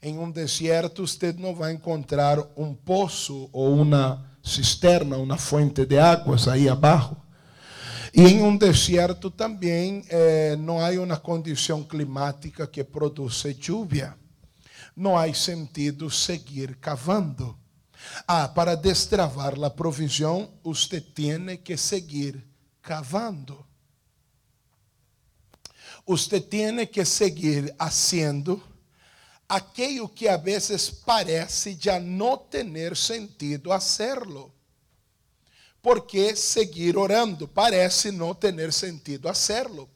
En 0.00 0.18
un 0.18 0.32
desierto 0.32 1.02
usted 1.02 1.36
no 1.36 1.56
va 1.56 1.68
a 1.68 1.72
encontrar 1.72 2.52
un 2.54 2.76
pozo 2.76 3.48
o 3.52 3.70
una 3.70 4.36
cisterna, 4.44 5.16
una 5.16 5.36
fuente 5.36 5.86
de 5.86 6.00
aguas 6.00 6.46
ahí 6.46 6.68
abajo. 6.68 7.16
E 8.18 8.20
em 8.20 8.42
um 8.42 8.56
deserto 8.56 9.30
também 9.30 10.04
eh, 10.08 10.56
não 10.56 10.80
há 10.80 10.90
uma 10.90 11.16
condição 11.16 11.84
climática 11.84 12.66
que 12.66 12.82
produza 12.82 13.54
lluvia. 13.68 14.12
Não 14.96 15.16
há 15.16 15.32
sentido 15.32 16.10
seguir 16.10 16.74
cavando. 16.78 17.56
Ah, 18.26 18.48
para 18.48 18.74
destravar 18.74 19.54
a 19.62 19.70
provisão, 19.70 20.50
você 20.64 21.00
tem 21.00 21.56
que 21.58 21.76
seguir 21.76 22.44
cavando. 22.82 23.64
Você 26.04 26.40
tem 26.40 26.84
que 26.88 27.04
seguir 27.04 27.72
haciendo 27.78 28.60
aquilo 29.48 30.08
que 30.08 30.26
a 30.26 30.36
vezes 30.36 30.90
parece 30.90 31.78
já 31.80 32.00
não 32.00 32.36
ter 32.36 32.96
sentido 32.96 33.70
hacerlo. 33.70 34.52
Porque 35.82 36.34
seguir 36.34 36.96
orando 36.96 37.46
parece 37.46 38.10
não 38.10 38.34
ter 38.34 38.72
sentido 38.72 39.28
hacerlo. 39.28 39.88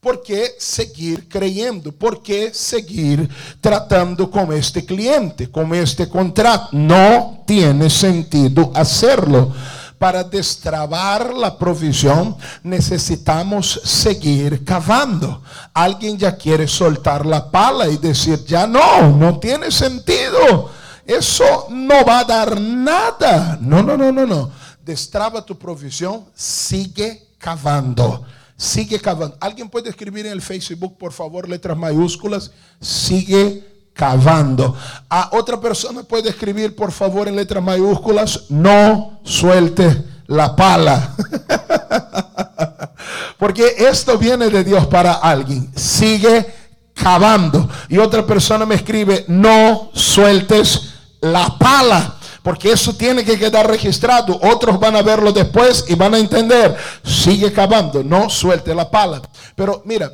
¿Por 0.00 0.22
qué 0.22 0.54
seguir 0.58 1.28
creyendo? 1.28 1.92
¿Por 1.92 2.22
qué 2.22 2.54
seguir 2.54 3.28
tratando 3.60 4.30
con 4.30 4.50
este 4.50 4.84
cliente, 4.84 5.50
con 5.50 5.74
este 5.74 6.08
contrato? 6.08 6.68
No 6.72 7.44
tiene 7.46 7.90
sentido 7.90 8.72
hacerlo. 8.74 9.52
Para 9.98 10.24
destrabar 10.24 11.34
la 11.34 11.58
provisión 11.58 12.34
necesitamos 12.62 13.78
seguir 13.84 14.64
cavando. 14.64 15.42
Alguien 15.74 16.16
ya 16.16 16.34
quiere 16.34 16.66
soltar 16.66 17.26
la 17.26 17.50
pala 17.50 17.86
y 17.86 17.98
decir, 17.98 18.42
ya 18.46 18.66
no, 18.66 19.10
no 19.10 19.38
tiene 19.38 19.70
sentido. 19.70 20.70
Eso 21.04 21.66
no 21.68 22.02
va 22.06 22.20
a 22.20 22.24
dar 22.24 22.58
nada. 22.58 23.58
No, 23.60 23.82
no, 23.82 23.98
no, 23.98 24.10
no, 24.10 24.24
no. 24.24 24.50
Destraba 24.84 25.44
tu 25.44 25.58
provisión, 25.58 26.24
sigue 26.34 27.28
cavando. 27.38 28.24
Sigue 28.56 29.00
cavando. 29.00 29.36
Alguien 29.40 29.68
puede 29.68 29.88
escribir 29.88 30.26
en 30.26 30.32
el 30.32 30.42
Facebook, 30.42 30.98
por 30.98 31.12
favor, 31.12 31.48
letras 31.48 31.76
mayúsculas. 31.76 32.50
Sigue 32.80 33.64
cavando. 33.94 34.76
A 35.08 35.30
otra 35.32 35.60
persona 35.60 36.02
puede 36.02 36.30
escribir, 36.30 36.76
por 36.76 36.92
favor, 36.92 37.28
en 37.28 37.36
letras 37.36 37.64
mayúsculas. 37.64 38.44
No 38.50 39.20
suelte 39.24 40.04
la 40.26 40.54
pala. 40.54 41.16
Porque 43.38 43.74
esto 43.78 44.18
viene 44.18 44.50
de 44.50 44.62
Dios 44.62 44.86
para 44.86 45.14
alguien. 45.14 45.72
Sigue 45.74 46.54
cavando. 46.94 47.68
Y 47.88 47.98
otra 47.98 48.26
persona 48.26 48.66
me 48.66 48.74
escribe, 48.74 49.24
no 49.28 49.90
sueltes 49.94 50.90
la 51.20 51.56
pala 51.58 52.19
porque 52.42 52.72
eso 52.72 52.94
tiene 52.94 53.24
que 53.24 53.38
quedar 53.38 53.68
registrado. 53.68 54.38
Otros 54.42 54.78
van 54.78 54.96
a 54.96 55.02
verlo 55.02 55.32
después 55.32 55.84
y 55.88 55.94
van 55.94 56.14
a 56.14 56.18
entender. 56.18 56.76
Sigue 57.04 57.52
cavando, 57.52 58.02
no 58.02 58.30
suelte 58.30 58.74
la 58.74 58.90
pala. 58.90 59.20
Pero 59.54 59.82
mira, 59.84 60.10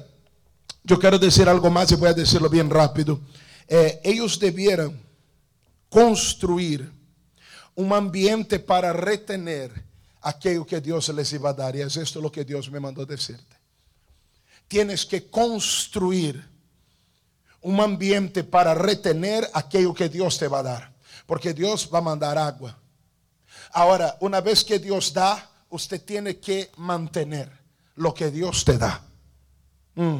yo 0.83 0.99
quiero 0.99 1.18
decir 1.18 1.49
algo 1.49 1.71
más 1.71 1.90
y 1.92 1.97
voy 1.97 2.09
a 2.09 2.14
decirlo 2.14 2.49
bien 2.49 2.71
rápido. 2.71 3.21
Eh, 3.68 4.00
ellos 4.04 4.38
debieran 4.38 5.00
construir 5.88 6.92
un 7.75 7.92
ambiente 7.92 8.59
para 8.59 8.92
retener 8.92 9.85
aquello 10.23 10.66
que 10.66 10.80
Dios 10.80 11.09
les 11.11 11.33
iba 11.33 11.50
a 11.50 11.54
dar. 11.54 11.76
Y 11.76 11.83
es 11.83 11.97
esto 11.97 12.21
lo 12.21 12.33
que 12.33 12.45
Dios 12.45 12.71
me 12.71 12.80
mandó 12.80 13.06
decirte. 13.06 13.56
Tienes 14.68 15.06
que 15.06 15.28
construir 15.30 16.45
un 17.61 17.80
ambiente 17.80 18.45
para 18.45 18.75
retener 18.75 19.49
aquello 19.52 19.95
que 19.95 20.09
Dios 20.09 20.38
te 20.38 20.49
va 20.49 20.61
a 20.61 20.62
dar. 20.62 20.95
Porque 21.26 21.52
Dios 21.52 21.90
va 21.92 21.99
a 21.99 22.02
mandar 22.02 22.38
agua. 22.38 22.78
Ahora, 23.73 24.16
una 24.21 24.40
vez 24.40 24.64
que 24.64 24.78
Dios 24.78 25.12
da, 25.12 25.50
usted 25.71 26.02
tiene 26.02 26.38
que 26.38 26.71
mantener 26.76 27.50
lo 27.97 28.14
que 28.14 28.30
Dios 28.30 28.64
te 28.64 28.78
da. 28.78 29.02
Mm. 29.97 30.18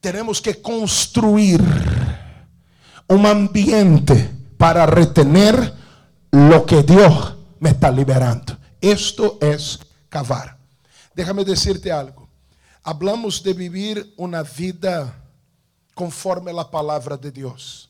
Tenemos 0.00 0.40
que 0.42 0.60
construir 0.60 1.60
un 3.08 3.26
ambiente 3.26 4.30
para 4.58 4.86
retener 4.86 5.74
lo 6.32 6.66
que 6.66 6.82
Dios 6.82 7.34
me 7.60 7.70
está 7.70 7.90
liberando. 7.90 8.56
Esto 8.80 9.38
es 9.40 9.78
cavar. 10.08 10.56
Déjame 11.14 11.44
decirte 11.44 11.90
algo. 11.90 12.28
Hablamos 12.82 13.42
de 13.42 13.52
vivir 13.52 14.14
una 14.16 14.42
vida 14.42 15.14
conforme 15.94 16.52
la 16.52 16.70
palabra 16.70 17.16
de 17.16 17.30
Dios 17.30 17.88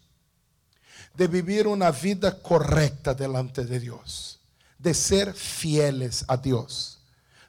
de 1.16 1.26
vivir 1.26 1.66
una 1.66 1.90
vida 1.90 2.40
correcta 2.40 3.14
delante 3.14 3.64
de 3.64 3.80
Dios, 3.80 4.38
de 4.78 4.92
ser 4.92 5.32
fieles 5.32 6.24
a 6.28 6.36
Dios. 6.36 6.98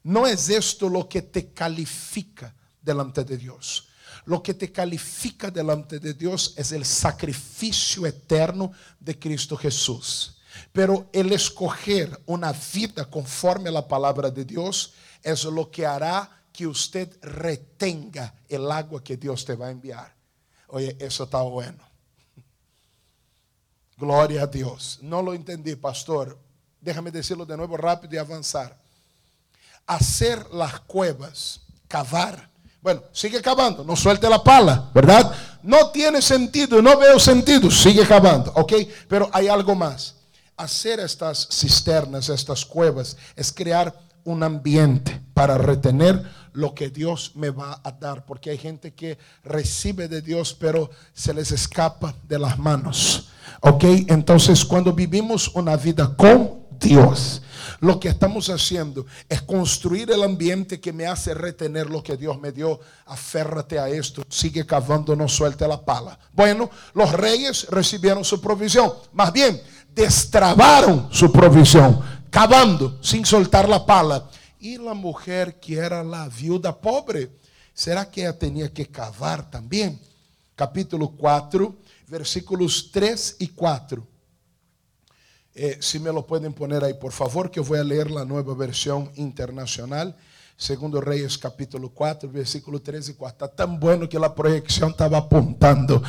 No 0.03 0.25
es 0.25 0.49
esto 0.49 0.87
lo 0.87 1.09
que 1.09 1.21
te 1.21 1.51
califica 1.51 2.53
delante 2.81 3.23
de 3.23 3.37
Dios. 3.37 3.89
Lo 4.25 4.41
que 4.41 4.53
te 4.53 4.71
califica 4.71 5.51
delante 5.51 5.99
de 5.99 6.13
Dios 6.13 6.53
es 6.57 6.71
el 6.71 6.85
sacrificio 6.85 8.05
eterno 8.05 8.71
de 8.99 9.17
Cristo 9.17 9.55
Jesús. 9.55 10.37
Pero 10.71 11.09
el 11.13 11.31
escoger 11.31 12.19
una 12.25 12.53
vida 12.73 13.05
conforme 13.05 13.69
a 13.69 13.73
la 13.73 13.87
palabra 13.87 14.29
de 14.29 14.43
Dios 14.45 14.93
es 15.23 15.43
lo 15.43 15.69
que 15.69 15.85
hará 15.85 16.29
que 16.51 16.67
usted 16.67 17.17
retenga 17.21 18.33
el 18.49 18.71
agua 18.71 19.03
que 19.03 19.17
Dios 19.17 19.45
te 19.45 19.55
va 19.55 19.67
a 19.67 19.71
enviar. 19.71 20.13
Oye, 20.67 20.95
eso 20.99 21.25
está 21.25 21.41
bueno. 21.41 21.86
Glória 23.97 24.43
a 24.43 24.45
Deus. 24.45 24.99
Não 25.01 25.21
lo 25.21 25.33
entendi, 25.33 25.75
pastor. 25.75 26.37
Déjame 26.79 27.09
decirlo 27.09 27.45
de 27.45 27.57
novo 27.57 27.75
rápido 27.75 28.13
e 28.13 28.19
avançar. 28.19 28.77
Hacer 29.87 30.45
las 30.51 30.79
cuevas, 30.81 31.61
cavar. 31.87 32.49
Bueno, 32.81 33.01
sigue 33.11 33.41
cavando, 33.41 33.83
no 33.83 33.95
suelte 33.95 34.29
la 34.29 34.43
pala, 34.43 34.91
¿verdad? 34.93 35.35
No 35.63 35.89
tiene 35.89 36.21
sentido, 36.21 36.81
no 36.81 36.97
veo 36.97 37.19
sentido, 37.19 37.71
sigue 37.71 38.05
cavando, 38.05 38.51
¿ok? 38.55 38.73
Pero 39.09 39.29
hay 39.33 39.47
algo 39.47 39.73
más. 39.75 40.15
Hacer 40.55 40.99
estas 40.99 41.47
cisternas, 41.51 42.29
estas 42.29 42.63
cuevas, 42.63 43.17
es 43.35 43.51
crear 43.51 43.93
un 44.23 44.43
ambiente 44.43 45.21
para 45.33 45.57
retener 45.57 46.23
lo 46.57 46.73
que 46.73 46.89
Dios 46.89 47.33
me 47.35 47.51
va 47.51 47.79
a 47.83 47.91
dar, 47.91 48.25
porque 48.25 48.49
hay 48.49 48.57
gente 48.57 48.91
que 48.91 49.19
recibe 49.43 50.07
de 50.07 50.23
Dios, 50.23 50.57
pero 50.59 50.89
se 51.13 51.31
les 51.31 51.51
escapa 51.51 52.15
de 52.27 52.39
las 52.39 52.57
manos. 52.57 53.29
¿Ok? 53.61 53.83
Entonces, 54.07 54.65
cuando 54.65 54.91
vivimos 54.91 55.49
una 55.49 55.77
vida 55.77 56.15
con 56.17 56.61
Dios, 56.79 57.43
lo 57.79 57.99
que 57.99 58.07
estamos 58.07 58.49
haciendo 58.49 59.05
es 59.29 59.43
construir 59.43 60.09
el 60.09 60.23
ambiente 60.23 60.79
que 60.79 60.91
me 60.91 61.05
hace 61.05 61.35
retener 61.35 61.91
lo 61.91 62.01
que 62.01 62.17
Dios 62.17 62.39
me 62.39 62.51
dio. 62.51 62.79
Aférrate 63.05 63.77
a 63.77 63.87
esto, 63.87 64.23
sigue 64.27 64.65
cavando, 64.65 65.15
no 65.15 65.27
suelte 65.27 65.67
la 65.67 65.79
pala. 65.79 66.17
Bueno, 66.33 66.71
los 66.95 67.11
reyes 67.11 67.67
recibieron 67.69 68.25
su 68.25 68.41
provisión, 68.41 68.91
más 69.13 69.31
bien 69.31 69.61
destrabaron 69.93 71.07
su 71.11 71.31
provisión, 71.31 71.99
cavando 72.31 72.97
sin 73.01 73.23
soltar 73.23 73.69
la 73.69 73.85
pala. 73.85 74.27
Y 74.59 74.77
la 74.77 74.93
mujer 74.93 75.59
que 75.59 75.75
era 75.75 76.03
la 76.03 76.27
viuda 76.29 76.75
pobre, 76.79 77.29
¿será 77.73 78.09
que 78.09 78.21
ella 78.21 78.37
tenía 78.37 78.73
que 78.73 78.87
cavar 78.87 79.49
también? 79.49 79.99
Capítulo 80.55 81.09
4, 81.09 81.75
versículos 82.07 82.89
3 82.91 83.35
y 83.39 83.49
4. 83.49 84.07
Eh, 85.53 85.77
si 85.79 85.99
me 85.99 86.11
lo 86.11 86.25
pueden 86.25 86.53
poner 86.53 86.83
ahí, 86.83 86.93
por 86.93 87.11
favor, 87.11 87.51
que 87.51 87.59
voy 87.59 87.79
a 87.79 87.83
leer 87.83 88.09
la 88.09 88.25
nueva 88.25 88.55
versión 88.55 89.11
internacional. 89.15 90.15
Segundo 90.55 90.99
Reyes 91.01 91.37
capítulo 91.37 91.89
4, 91.89 92.31
versículo 92.31 92.81
3 92.81 93.09
y 93.09 93.13
4. 93.13 93.45
Está 93.45 93.55
tan 93.55 93.79
bueno 93.79 94.09
que 94.09 94.17
la 94.17 94.33
proyección 94.33 94.89
estaba 94.89 95.19
apuntando. 95.19 96.01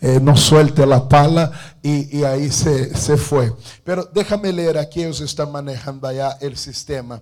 Eh, 0.00 0.20
no 0.22 0.36
suelte 0.36 0.86
la 0.86 1.08
pala 1.08 1.50
y, 1.82 2.18
y 2.18 2.22
ahí 2.22 2.50
se, 2.52 2.96
se, 2.96 3.16
fue. 3.16 3.52
Pero 3.82 4.04
déjame 4.04 4.52
leer 4.52 4.78
aquí, 4.78 5.02
ellos 5.02 5.20
están 5.20 5.50
manejando 5.50 6.06
allá 6.06 6.38
el 6.40 6.56
sistema. 6.56 7.20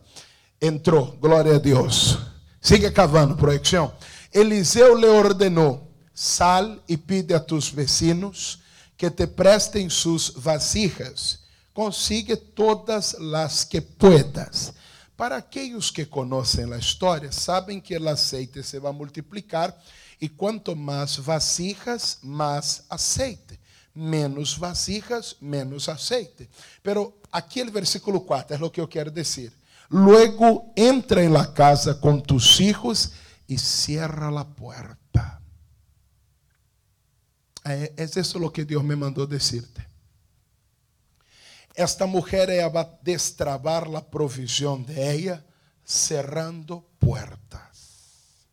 Entró, 0.64 1.14
gloria 1.20 1.57
a 1.57 1.59
Dios. 1.59 2.18
Sigue 2.59 2.90
cavando, 2.90 3.37
proyección. 3.37 3.92
Eliseo 4.33 4.96
le 4.96 5.09
ordenó, 5.09 5.87
sal 6.14 6.83
y 6.87 6.96
pide 6.96 7.35
a 7.35 7.44
tus 7.44 7.70
vecinos 7.70 8.61
que 8.96 9.11
te 9.11 9.29
presten 9.29 9.90
sus 9.90 10.42
vasijas. 10.42 11.40
Consigue 11.74 12.38
todas 12.38 13.14
las 13.20 13.66
que 13.66 13.83
puedas. 13.83 14.72
Para 15.16 15.37
aquellos 15.37 15.92
que 15.92 16.09
conocen 16.09 16.70
la 16.70 16.79
historia, 16.79 17.31
saben 17.31 17.83
que 17.83 17.96
el 17.96 18.09
aceite 18.09 18.62
se 18.62 18.79
va 18.79 18.88
a 18.88 18.92
multiplicar 18.92 19.79
y 20.18 20.31
cuanto 20.31 20.74
más 20.74 21.22
vasijas, 21.22 22.20
más 22.22 22.85
aceite. 22.88 23.61
Menos 23.92 24.59
vasijas, 24.59 25.37
menos 25.40 25.90
aceite. 25.90 26.48
Pero 26.83 27.18
aquí 27.31 27.61
el 27.61 27.70
versículo 27.70 28.20
4 28.20 28.55
es 28.55 28.61
lo 28.62 28.72
que 28.72 28.81
yo 28.81 28.88
quiero 28.88 29.11
decir. 29.11 29.53
Luego 29.88 30.73
entra 30.77 31.23
en 31.23 31.33
la 31.33 31.53
casa 31.53 32.01
con 32.01 32.23
tus 32.23 32.61
hijos 32.61 33.12
y 33.47 33.59
cierra 33.59 34.31
la 34.31 34.44
puerta. 34.44 35.40
Es 37.64 38.16
eso 38.16 38.38
lo 38.38 38.53
que 38.53 38.64
Dios 38.64 38.85
me 38.85 38.97
mandó 38.97 39.27
decirte. 39.27 39.87
Esta 41.75 42.07
mujer 42.07 42.51
ella 42.51 42.68
va 42.68 42.83
a 42.83 42.99
destrabar 43.03 43.88
la 43.88 44.05
provisión 44.09 44.87
de 44.87 45.12
ella 45.12 45.44
cerrando 45.85 46.87
puertas. 46.99 48.44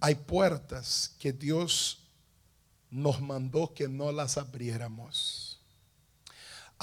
Hay 0.00 0.16
puertas 0.16 1.14
que 1.18 1.32
Dios 1.32 2.02
nos 2.90 3.20
mandó 3.20 3.72
que 3.72 3.88
no 3.88 4.12
las 4.12 4.36
abriéramos. 4.36 5.51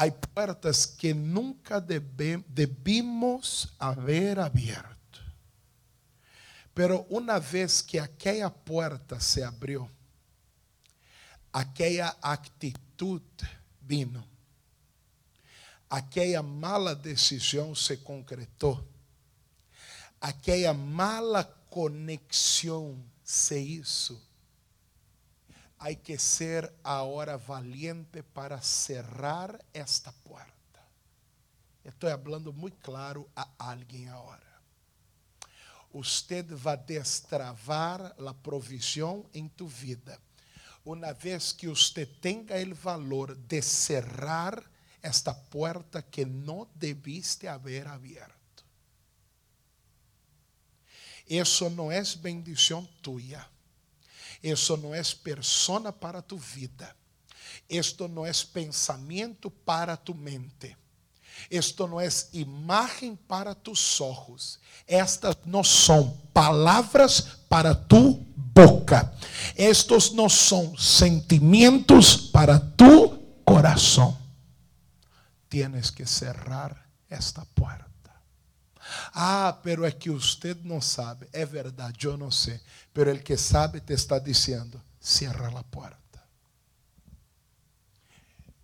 Hay 0.01 0.11
puertas 0.11 0.87
que 0.87 1.13
nunca 1.13 1.81
debimos 1.81 3.67
haber. 3.77 4.39
Pero 6.73 7.05
una 7.09 7.37
vez 7.37 7.83
que 7.83 7.99
aquella 7.99 8.49
puerta 8.49 9.19
se 9.19 9.43
abrió, 9.43 9.91
aquella 11.51 12.15
actitud 12.21 13.21
vino, 13.81 14.25
aquella 15.89 16.41
mala 16.41 16.95
decisión 16.95 17.75
se 17.75 18.01
concretó, 18.01 18.81
aquela 20.21 20.73
mala 20.73 21.43
conexão 21.69 23.03
se 23.21 23.59
hizo. 23.59 24.28
Hay 25.79 25.95
que 25.95 26.17
ser 26.17 26.71
ahora 26.83 27.37
valiente 27.37 28.21
para 28.21 28.61
cerrar 28.61 29.57
esta 29.73 30.11
puerta. 30.11 30.59
Estou 31.83 32.09
falando 32.09 32.51
muito 32.51 32.77
claro 32.81 33.29
a 33.35 33.47
alguém 33.57 34.09
agora. 34.09 34.49
Usted 35.91 36.45
vai 36.53 36.77
destravar 36.77 38.13
a 38.19 38.33
provisão 38.33 39.25
em 39.33 39.47
tu 39.47 39.67
vida. 39.67 40.19
Uma 40.85 41.13
vez 41.13 41.51
que 41.51 41.67
usted 41.67 42.07
tenha 42.21 42.71
o 42.71 42.75
valor 42.75 43.35
de 43.35 43.61
cerrar 43.61 44.61
esta 45.01 45.33
puerta 45.33 46.01
que 46.01 46.25
não 46.25 46.67
debiste 46.75 47.47
haber 47.47 47.87
abierto. 47.87 48.65
Isso 51.27 51.69
não 51.69 51.91
é 51.91 52.01
bendição 52.17 52.85
tuya. 53.01 53.45
Isso 54.41 54.77
não 54.77 54.93
é 54.93 55.01
persona 55.23 55.91
para 55.91 56.21
tu 56.21 56.37
vida. 56.37 56.95
Isto 57.69 58.07
não 58.07 58.25
é 58.25 58.31
pensamento 58.53 59.49
para 59.49 59.97
tu 59.97 60.15
mente. 60.15 60.75
Isto 61.49 61.87
não 61.87 61.99
é 61.99 62.07
imagem 62.33 63.15
para 63.15 63.53
tus 63.55 64.01
ojos. 64.01 64.59
Estas 64.87 65.35
não 65.45 65.63
são 65.63 66.17
palavras 66.33 67.21
para 67.47 67.73
tu 67.75 68.25
boca. 68.35 69.13
Estos 69.55 70.11
não 70.11 70.27
são 70.27 70.77
sentimentos 70.77 72.15
para 72.15 72.59
tu 72.59 73.17
coração. 73.45 74.17
Tienes 75.49 75.89
que 75.89 76.05
cerrar 76.05 76.89
esta 77.09 77.45
porta. 77.55 77.88
Ah, 79.13 79.59
pero 79.63 79.85
é 79.85 79.91
que 79.91 80.09
usted 80.09 80.57
não 80.63 80.81
sabe. 80.81 81.27
É 81.31 81.45
verdade, 81.45 82.05
eu 82.05 82.17
não 82.17 82.31
sei. 82.31 82.59
Pero 82.93 83.09
el 83.09 83.23
que 83.23 83.37
sabe 83.37 83.81
te 83.81 83.93
está 83.93 84.19
dizendo: 84.19 84.81
cierra 84.99 85.47
a 85.47 85.63
porta. 85.63 85.99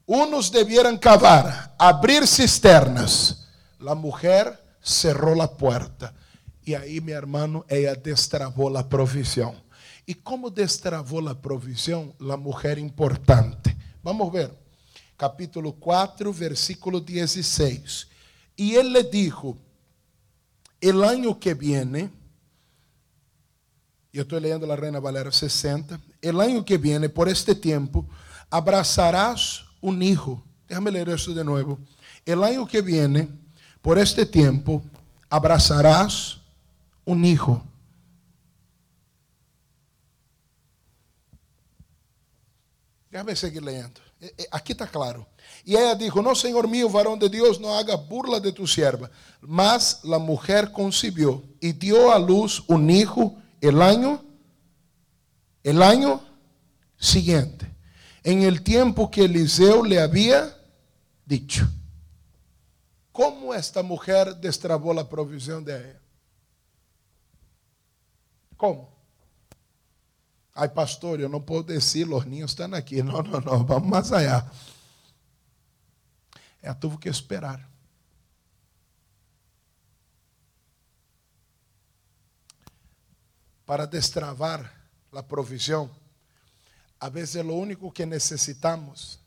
Unos 0.06 0.52
debieran 0.52 0.98
cavar, 0.98 1.76
abrir 1.80 2.28
cisternas. 2.28 3.48
La 3.80 3.96
mujer 3.96 4.60
cerró 4.82 5.34
la 5.34 5.48
puerta. 5.48 6.14
E 6.64 6.76
aí, 6.76 7.02
meu 7.02 7.16
irmão, 7.16 7.66
ela 7.68 7.96
destravou 7.96 8.76
a 8.78 8.84
provisão. 8.84 9.56
E 10.08 10.14
como 10.14 10.52
destravou 10.52 11.28
a 11.28 11.34
provisão? 11.34 12.14
A 12.20 12.38
mulher 12.38 12.78
importante. 12.78 13.76
Vamos 14.04 14.32
ver. 14.32 14.52
Capítulo 15.18 15.74
4, 15.74 16.32
versículo 16.32 17.00
16. 17.00 18.08
E 18.58 18.76
ele 18.76 18.90
lhe 18.90 19.04
dijo: 19.04 19.58
El 20.86 21.04
año 21.04 21.40
que 21.40 21.56
viene, 21.56 22.12
eu 24.14 24.22
estou 24.22 24.38
lendo 24.38 24.72
a 24.72 24.76
Reina 24.76 25.00
Valera 25.00 25.32
60, 25.32 26.00
el 26.22 26.40
año 26.40 26.64
que 26.64 26.78
viene, 26.78 27.10
por 27.10 27.28
este 27.28 27.56
tempo, 27.56 28.08
abrazarás 28.52 29.66
un 29.82 30.04
hijo. 30.04 30.44
Déjame 30.68 30.92
leer 30.92 31.10
esto 31.10 31.34
de 31.34 31.44
nuevo. 31.44 31.80
El 32.24 32.44
año 32.44 32.68
que 32.68 32.84
viene, 32.84 33.28
por 33.82 33.98
este 33.98 34.28
tiempo, 34.28 34.84
abrazarás 35.28 36.40
un 37.04 37.26
hijo. 37.26 37.64
Déjame 43.10 43.36
seguir 43.36 43.64
leyendo. 43.64 44.05
Eh, 44.26 44.34
eh, 44.40 44.48
aqui 44.52 44.72
está 44.72 44.88
claro. 44.88 45.26
E 45.66 45.76
ela 45.76 45.94
dijo: 45.94 46.22
No, 46.22 46.36
Senhor 46.36 46.68
mío, 46.68 46.90
varão 46.90 47.18
de 47.18 47.30
Deus, 47.30 47.60
não 47.60 47.74
haga 47.78 47.96
burla 47.96 48.40
de 48.40 48.52
tu 48.52 48.66
sierva. 48.66 49.12
Mas 49.40 50.00
la 50.04 50.18
mujer 50.18 50.72
concibió 50.72 51.44
e 51.62 51.72
dio 51.72 52.12
a 52.12 52.18
luz 52.18 52.64
un 52.68 52.90
hijo 52.90 53.36
el 53.62 53.82
año, 53.82 54.24
el 55.64 55.82
año 55.82 56.22
siguiente 56.98 57.76
en 58.26 58.42
el 58.42 58.64
tiempo 58.64 59.12
que 59.12 59.26
Eliseo 59.26 59.84
le 59.84 60.00
había 60.02 60.58
dicho. 61.26 61.70
¿Cómo 63.12 63.54
esta 63.54 63.84
mujer 63.84 64.36
destrabó 64.38 64.96
la 64.96 65.08
provisión 65.08 65.64
de 65.64 65.78
ella? 65.78 66.02
¿Cómo? 68.58 68.95
Ay, 70.58 70.70
pastor, 70.70 71.20
yo 71.20 71.28
no 71.28 71.46
puedo 71.46 71.64
decir, 71.64 72.08
los 72.08 72.26
niños 72.26 72.52
están 72.52 72.74
aquí. 72.74 73.04
No, 73.04 73.22
no, 73.22 73.42
no, 73.42 73.66
vamos 73.66 73.90
más 73.90 74.12
allá. 74.14 74.50
Ella 76.62 76.80
tuvo 76.80 76.98
que 76.98 77.10
esperar. 77.10 77.68
Para 83.66 83.86
destravar 83.86 84.72
la 85.12 85.28
provisión 85.28 85.92
a 87.00 87.10
vezes 87.10 87.46
lo 87.46 87.56
único 87.56 87.92
que 87.92 88.06
necesitamos 88.06 89.20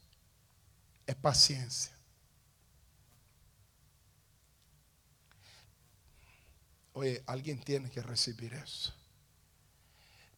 é 1.06 1.14
paciência. 1.14 1.92
Oye, 6.94 7.22
alguém 7.26 7.56
tem 7.56 7.86
que 7.86 8.00
receber 8.00 8.52
isso. 8.64 8.92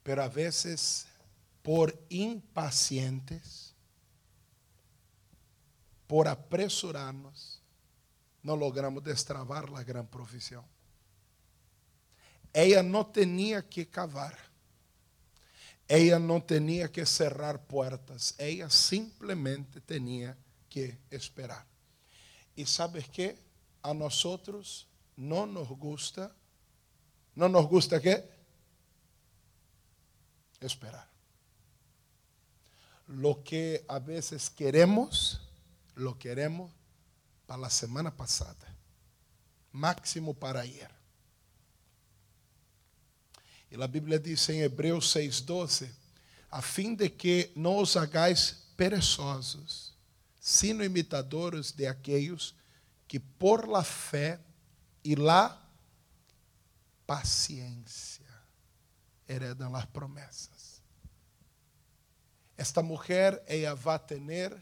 Pero 0.02 0.22
a 0.22 0.28
vezes, 0.28 1.06
por 1.62 1.96
impacientes, 2.08 3.74
por 6.06 6.26
apressurarnos, 6.26 7.60
não 8.42 8.54
logramos 8.54 9.02
destravar 9.02 9.64
a 9.74 9.82
grande 9.82 10.08
provisão. 10.08 10.64
Ela 12.52 12.82
não 12.82 13.04
tinha 13.04 13.62
que 13.62 13.84
cavar. 13.84 14.50
Ella 15.92 16.20
não 16.20 16.40
tinha 16.40 16.88
que 16.88 17.04
cerrar 17.04 17.58
portas, 17.58 18.32
ella 18.38 18.70
simplesmente 18.70 19.80
tinha 19.80 20.38
que 20.68 20.96
esperar. 21.10 21.66
E 22.56 22.64
sabes 22.64 23.08
que 23.08 23.34
a 23.82 23.92
nós 23.92 24.24
não 25.16 25.46
nos 25.46 25.66
gusta, 25.70 26.32
não 27.34 27.48
nos 27.48 27.66
gusta 27.66 27.98
que 27.98 28.22
esperar. 30.66 31.08
Lo 33.06 33.42
que 33.42 33.84
a 33.88 33.98
veces 33.98 34.48
queremos, 34.48 35.40
lo 35.94 36.18
queremos 36.18 36.70
para 37.46 37.66
a 37.66 37.70
semana 37.70 38.10
passada, 38.10 38.76
máximo 39.72 40.34
para 40.34 40.60
ayer. 40.60 40.90
E 43.70 43.82
a 43.82 43.86
Bíblia 43.86 44.18
diz 44.18 44.48
em 44.48 44.60
Hebreus 44.60 45.14
6,12: 45.14 45.90
a 46.50 46.60
fim 46.60 46.94
de 46.94 47.08
que 47.08 47.52
não 47.54 47.78
os 47.78 47.96
hagais 47.96 48.64
perezosos, 48.76 49.94
sino 50.40 50.84
imitadores 50.84 51.72
de 51.72 51.86
aqueles 51.86 52.54
que 53.06 53.18
por 53.18 53.68
la 53.68 53.84
fé 53.84 54.40
e 55.02 55.14
la 55.14 55.60
paciência 57.06 58.29
heredam 59.30 59.74
as 59.76 59.86
promessas. 59.86 60.82
Esta 62.56 62.82
mulher, 62.82 63.42
ela 63.46 63.74
vai 63.74 63.98
ter 63.98 64.56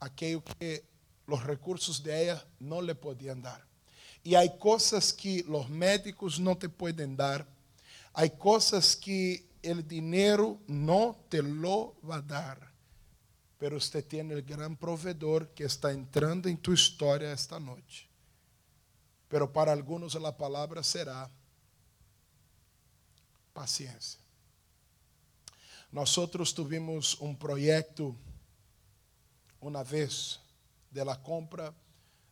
aquilo 0.00 0.42
que 0.42 0.82
os 1.26 1.42
recursos 1.42 2.00
de 2.00 2.10
ela 2.10 2.42
não 2.58 2.80
lhe 2.80 2.94
podiam 2.94 3.38
dar. 3.38 3.66
E 4.24 4.34
há 4.34 4.48
coisas 4.48 5.12
que 5.12 5.44
os 5.48 5.68
médicos 5.68 6.38
não 6.38 6.54
te 6.54 6.68
podem 6.68 7.14
dar 7.14 7.46
Há 8.20 8.28
coisas 8.28 8.96
que 8.96 9.46
o 9.64 9.80
dinheiro 9.80 10.60
não 10.66 11.14
te 11.30 11.40
lo 11.40 11.94
vai 12.02 12.20
dar, 12.20 12.58
pero 13.60 13.80
você 13.80 14.02
tem 14.02 14.34
o 14.34 14.42
gran 14.42 14.74
provedor 14.74 15.46
que 15.54 15.62
está 15.62 15.94
entrando 15.94 16.48
em 16.48 16.56
tu 16.56 16.72
história 16.72 17.28
esta 17.28 17.60
noite. 17.60 18.10
Pero 19.28 19.46
para 19.46 19.72
alguns 19.72 20.16
a 20.16 20.32
palavra 20.32 20.82
será 20.82 21.30
paciência. 23.58 24.20
Nós 25.90 26.14
tivemos 26.54 27.20
um 27.20 27.34
projeto 27.34 28.16
uma 29.60 29.82
vez 29.82 30.38
de 30.92 31.02
la 31.02 31.16
compra 31.16 31.74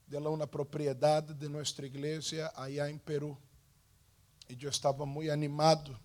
de 0.06 0.16
uma 0.18 0.46
propriedade 0.46 1.34
de 1.34 1.48
nossa 1.48 1.84
igreja 1.84 2.46
allá 2.54 2.88
em 2.88 2.96
Peru. 2.96 3.36
E 4.48 4.56
eu 4.62 4.70
estava 4.70 5.04
muito 5.04 5.32
animado, 5.32 5.98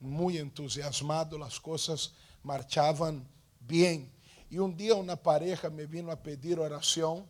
muito 0.00 0.38
entusiasmado, 0.38 1.42
as 1.42 1.58
coisas 1.58 2.12
marchavam 2.44 3.26
bem. 3.58 4.12
E 4.48 4.60
um 4.60 4.72
dia 4.72 4.94
uma 4.94 5.16
pareja 5.16 5.68
me 5.68 5.84
vino 5.84 6.12
a 6.12 6.16
pedir 6.16 6.60
oração 6.60 7.28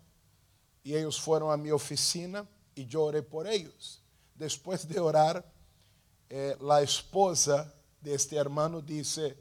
e 0.85 0.93
eles 0.93 1.17
foram 1.17 1.51
à 1.51 1.57
minha 1.57 1.75
oficina 1.75 2.47
e 2.77 2.87
eu 2.93 3.01
orei 3.01 3.23
por 3.23 3.47
eles. 3.47 3.99
Depois 4.35 4.85
de 4.85 5.01
orar, 5.01 5.43
eh, 6.29 6.57
a 6.71 6.83
esposa 6.83 7.73
deste 8.01 8.37
hermano 8.37 8.83
disse: 8.83 9.37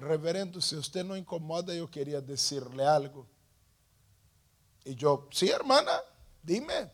Reverendo, 0.00 0.60
se 0.60 0.74
você 0.76 1.02
não 1.02 1.16
incomoda, 1.16 1.74
eu 1.74 1.86
queria 1.86 2.20
dizer-lhe 2.20 2.82
algo. 2.82 3.28
E 4.84 4.96
eu, 5.00 5.28
sim, 5.32 5.46
sí, 5.46 5.52
hermana, 5.52 6.02
dime. 6.42 6.90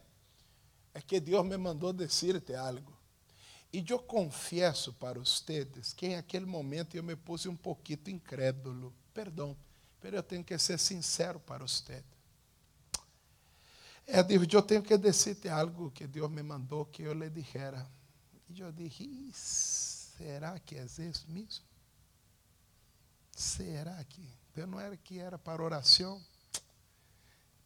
é 0.94 1.01
que 1.01 1.18
Deus 1.18 1.44
me 1.44 1.57
mandou 1.57 1.92
decirte 1.92 2.55
algo. 2.55 2.96
E 3.73 3.85
eu 3.88 3.99
confesso 4.01 4.92
para 4.92 5.18
vocês 5.18 5.92
que 5.94 6.07
em 6.07 6.16
aquele 6.16 6.46
momento 6.46 6.96
eu 6.96 7.03
me 7.03 7.14
puse 7.14 7.49
um 7.49 7.57
pouquinho 7.57 8.01
incrédulo. 8.09 8.92
Perdão, 9.14 9.57
mas 10.03 10.12
eu 10.12 10.23
tenho 10.23 10.44
que 10.44 10.57
ser 10.59 10.79
sincero 10.79 11.38
para 11.40 11.64
vocês. 11.64 12.03
É, 14.07 14.20
eu 14.20 14.62
tenho 14.62 14.83
que 14.83 14.96
decirte 14.96 15.49
algo 15.49 15.90
que 15.92 16.07
Deus 16.07 16.29
me 16.31 16.42
mandou 16.42 16.85
que 16.85 17.03
eu 17.03 17.12
lhe 17.12 17.31
dijera. 17.31 17.88
E 18.53 18.61
eu 18.61 18.73
dije, 18.73 19.31
será 19.33 20.59
que 20.59 20.75
é 20.75 20.85
isso 20.85 21.25
mesmo? 21.29 21.65
Será 23.31 24.03
que? 24.05 24.29
Eu 24.57 24.67
não 24.67 24.81
era 24.81 24.97
que 24.97 25.21
era 25.21 25.39
para 25.39 25.63
oração. 25.63 26.21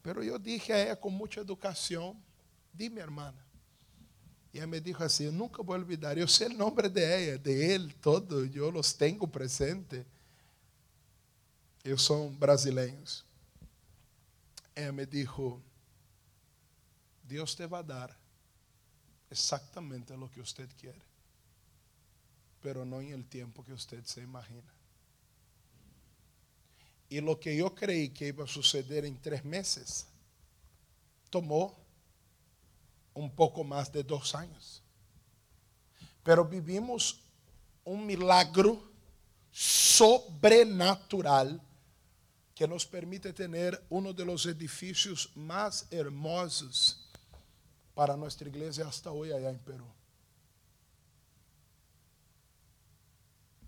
Pero 0.02 0.22
eu 0.22 0.38
dije 0.38 0.72
a 0.72 0.76
ela 0.76 0.96
com 0.96 1.08
muita 1.08 1.40
educação, 1.40 2.14
dime 2.72 3.00
hermana. 3.00 3.42
E 4.52 4.58
ela 4.58 4.66
me 4.66 4.78
disse 4.78 5.02
assim, 5.02 5.30
nunca 5.30 5.62
vou 5.62 5.74
olvidar, 5.74 6.18
eu 6.18 6.28
sei 6.28 6.48
o 6.48 6.56
nome 6.56 6.86
de 6.90 7.02
ela, 7.02 7.38
de 7.38 7.50
ele, 7.50 7.92
todo, 7.94 8.44
eu 8.44 8.68
os 8.76 8.92
tenho 8.92 9.26
presente. 9.26 10.04
Eu 11.82 11.96
sou 11.96 12.28
brasileiros. 12.30 13.24
Ela 14.76 14.92
me 14.92 15.06
disse, 15.06 15.32
Deus 17.22 17.54
te 17.54 17.66
vai 17.66 17.82
dar 17.82 18.23
exatamente 19.34 20.12
o 20.12 20.28
que 20.28 20.40
você 20.40 20.66
quer, 20.78 20.94
pero 22.62 22.84
não 22.84 23.02
em 23.02 23.10
el 23.10 23.24
tempo 23.24 23.64
que 23.64 23.72
você 23.72 24.00
se 24.04 24.20
imagina. 24.20 24.72
E 27.10 27.20
lo 27.20 27.36
que 27.36 27.50
eu 27.50 27.70
creí 27.70 28.08
que 28.08 28.28
iba 28.28 28.44
a 28.44 28.46
suceder 28.46 29.04
em 29.04 29.14
três 29.14 29.42
meses, 29.42 30.06
tomou 31.30 31.76
um 33.14 33.28
pouco 33.28 33.64
mais 33.64 33.88
de 33.88 34.02
dois 34.02 34.34
anos. 34.34 34.82
Pero 36.22 36.44
vivimos 36.44 37.20
um 37.84 37.98
milagro 37.98 38.90
sobrenatural 39.52 41.60
que 42.54 42.66
nos 42.66 42.84
permite 42.84 43.32
ter 43.32 43.82
um 43.90 44.12
dos 44.12 44.46
edifícios 44.46 45.28
mais 45.34 45.86
hermosos 45.90 47.03
para 47.94 48.16
nuestra 48.16 48.48
iglesia 48.48 48.86
hasta 48.86 49.10
hoy 49.10 49.32
allá 49.32 49.50
en 49.50 49.58
Perú. 49.58 49.86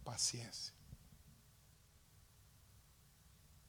Paciencia. 0.04 0.74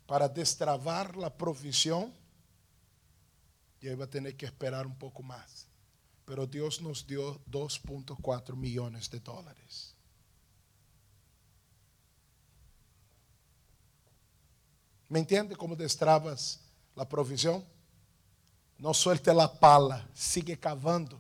Para 0.06 0.28
destravar 0.28 1.16
la 1.16 1.36
provisión, 1.36 2.14
ya 3.82 3.92
iba 3.92 4.06
a 4.06 4.10
tener 4.10 4.36
que 4.36 4.46
esperar 4.46 4.88
un 4.88 4.98
poco 4.98 5.22
más. 5.22 5.68
Pero 6.26 6.48
Dios 6.48 6.82
nos 6.82 7.06
dio 7.06 7.40
2.4 7.46 8.56
millones 8.56 9.10
de 9.10 9.20
dólares. 9.20 9.94
¿Me 15.10 15.20
entiende 15.20 15.56
cómo 15.56 15.76
destrabas 15.76 16.60
la 16.96 17.08
provisión? 17.08 17.64
Não 18.80 18.94
suelte 18.94 19.30
a 19.30 19.48
pala, 19.48 20.08
sigue 20.14 20.56
cavando. 20.56 21.20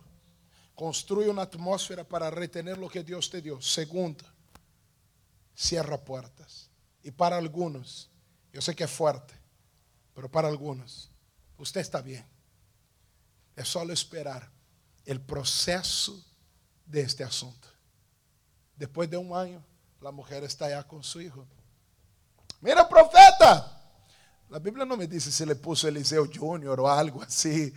Construye 0.76 1.30
uma 1.30 1.44
atmósfera 1.44 2.06
para 2.06 2.30
retener 2.30 2.78
lo 2.78 2.90
que 2.90 3.02
Deus 3.02 3.28
te 3.28 3.42
deu. 3.42 3.60
Segunda, 3.62 4.24
cierra 5.56 5.98
puertas. 5.98 6.70
E 7.04 7.12
para 7.12 7.38
alguns, 7.38 8.10
eu 8.54 8.62
sei 8.62 8.76
que 8.76 8.84
é 8.84 8.88
forte, 8.88 9.34
mas 10.14 10.30
para 10.30 10.48
alguns, 10.48 11.10
você 11.58 11.80
está 11.80 12.02
bem. 12.02 12.24
É 13.56 13.64
só 13.64 13.84
esperar 13.86 14.52
o 15.08 15.20
processo 15.20 16.24
deste 16.86 17.24
assunto. 17.24 17.76
Depois 18.76 19.10
de 19.10 19.18
um 19.18 19.34
ano, 19.34 19.64
a 20.04 20.12
mulher 20.12 20.44
está 20.44 20.70
já 20.70 20.84
com 20.84 21.02
seu 21.02 21.22
filho. 21.22 21.48
Mira, 22.62 22.86
profeta, 22.86 23.77
a 24.52 24.60
Bíblia 24.60 24.86
não 24.86 24.98
me 24.98 25.08
disse 25.08 25.32
se 25.32 25.44
ele 25.44 25.56
puso 25.56 25.88
Eliseu 25.88 26.30
Júnior 26.32 26.80
ou 26.80 26.88
algo 26.88 27.22
assim 27.22 27.72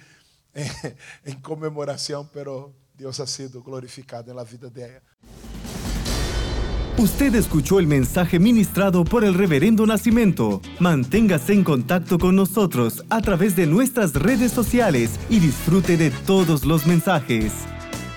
em 1.26 1.34
comemoração, 1.40 2.28
pero 2.32 2.72
Deus 2.94 3.18
ha 3.20 3.26
sido 3.26 3.60
glorificado 3.62 4.32
na 4.34 4.44
vida 4.44 4.70
dela. 4.70 5.02
Usted 6.98 7.34
escuchó 7.34 7.80
el 7.80 7.86
mensaje 7.86 8.38
ministrado 8.38 9.04
por 9.04 9.24
el 9.24 9.32
Reverendo 9.32 9.86
Nacimiento. 9.86 10.60
Manténgase 10.80 11.54
en 11.54 11.64
contacto 11.64 12.18
con 12.18 12.36
nosotros 12.36 13.02
a 13.08 13.22
través 13.22 13.56
de 13.56 13.66
nuestras 13.66 14.12
redes 14.12 14.52
sociales 14.52 15.12
y 15.30 15.40
disfrute 15.40 15.96
de 15.96 16.10
todos 16.10 16.66
los 16.66 16.86
mensajes. 16.86 17.54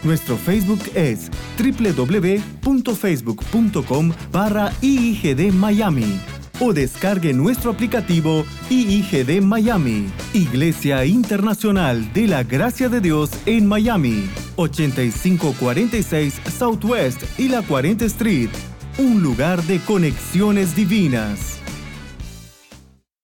Nuestro 0.03 0.35
Facebook 0.35 0.81
es 0.95 1.29
www.facebook.com 1.57 4.11
barra 4.33 4.73
Miami 5.53 6.19
o 6.59 6.73
descargue 6.73 7.33
nuestro 7.33 7.71
aplicativo 7.71 8.45
IIGD 8.69 9.41
Miami, 9.41 10.11
Iglesia 10.33 11.05
Internacional 11.05 12.11
de 12.13 12.27
la 12.27 12.43
Gracia 12.43 12.89
de 12.89 13.01
Dios 13.01 13.31
en 13.45 13.65
Miami, 13.65 14.29
8546 14.55 16.41
Southwest 16.57 17.23
y 17.39 17.49
la 17.49 17.61
40 17.61 18.05
Street, 18.05 18.49
un 18.97 19.23
lugar 19.23 19.63
de 19.63 19.79
conexiones 19.79 20.75
divinas. 20.75 21.62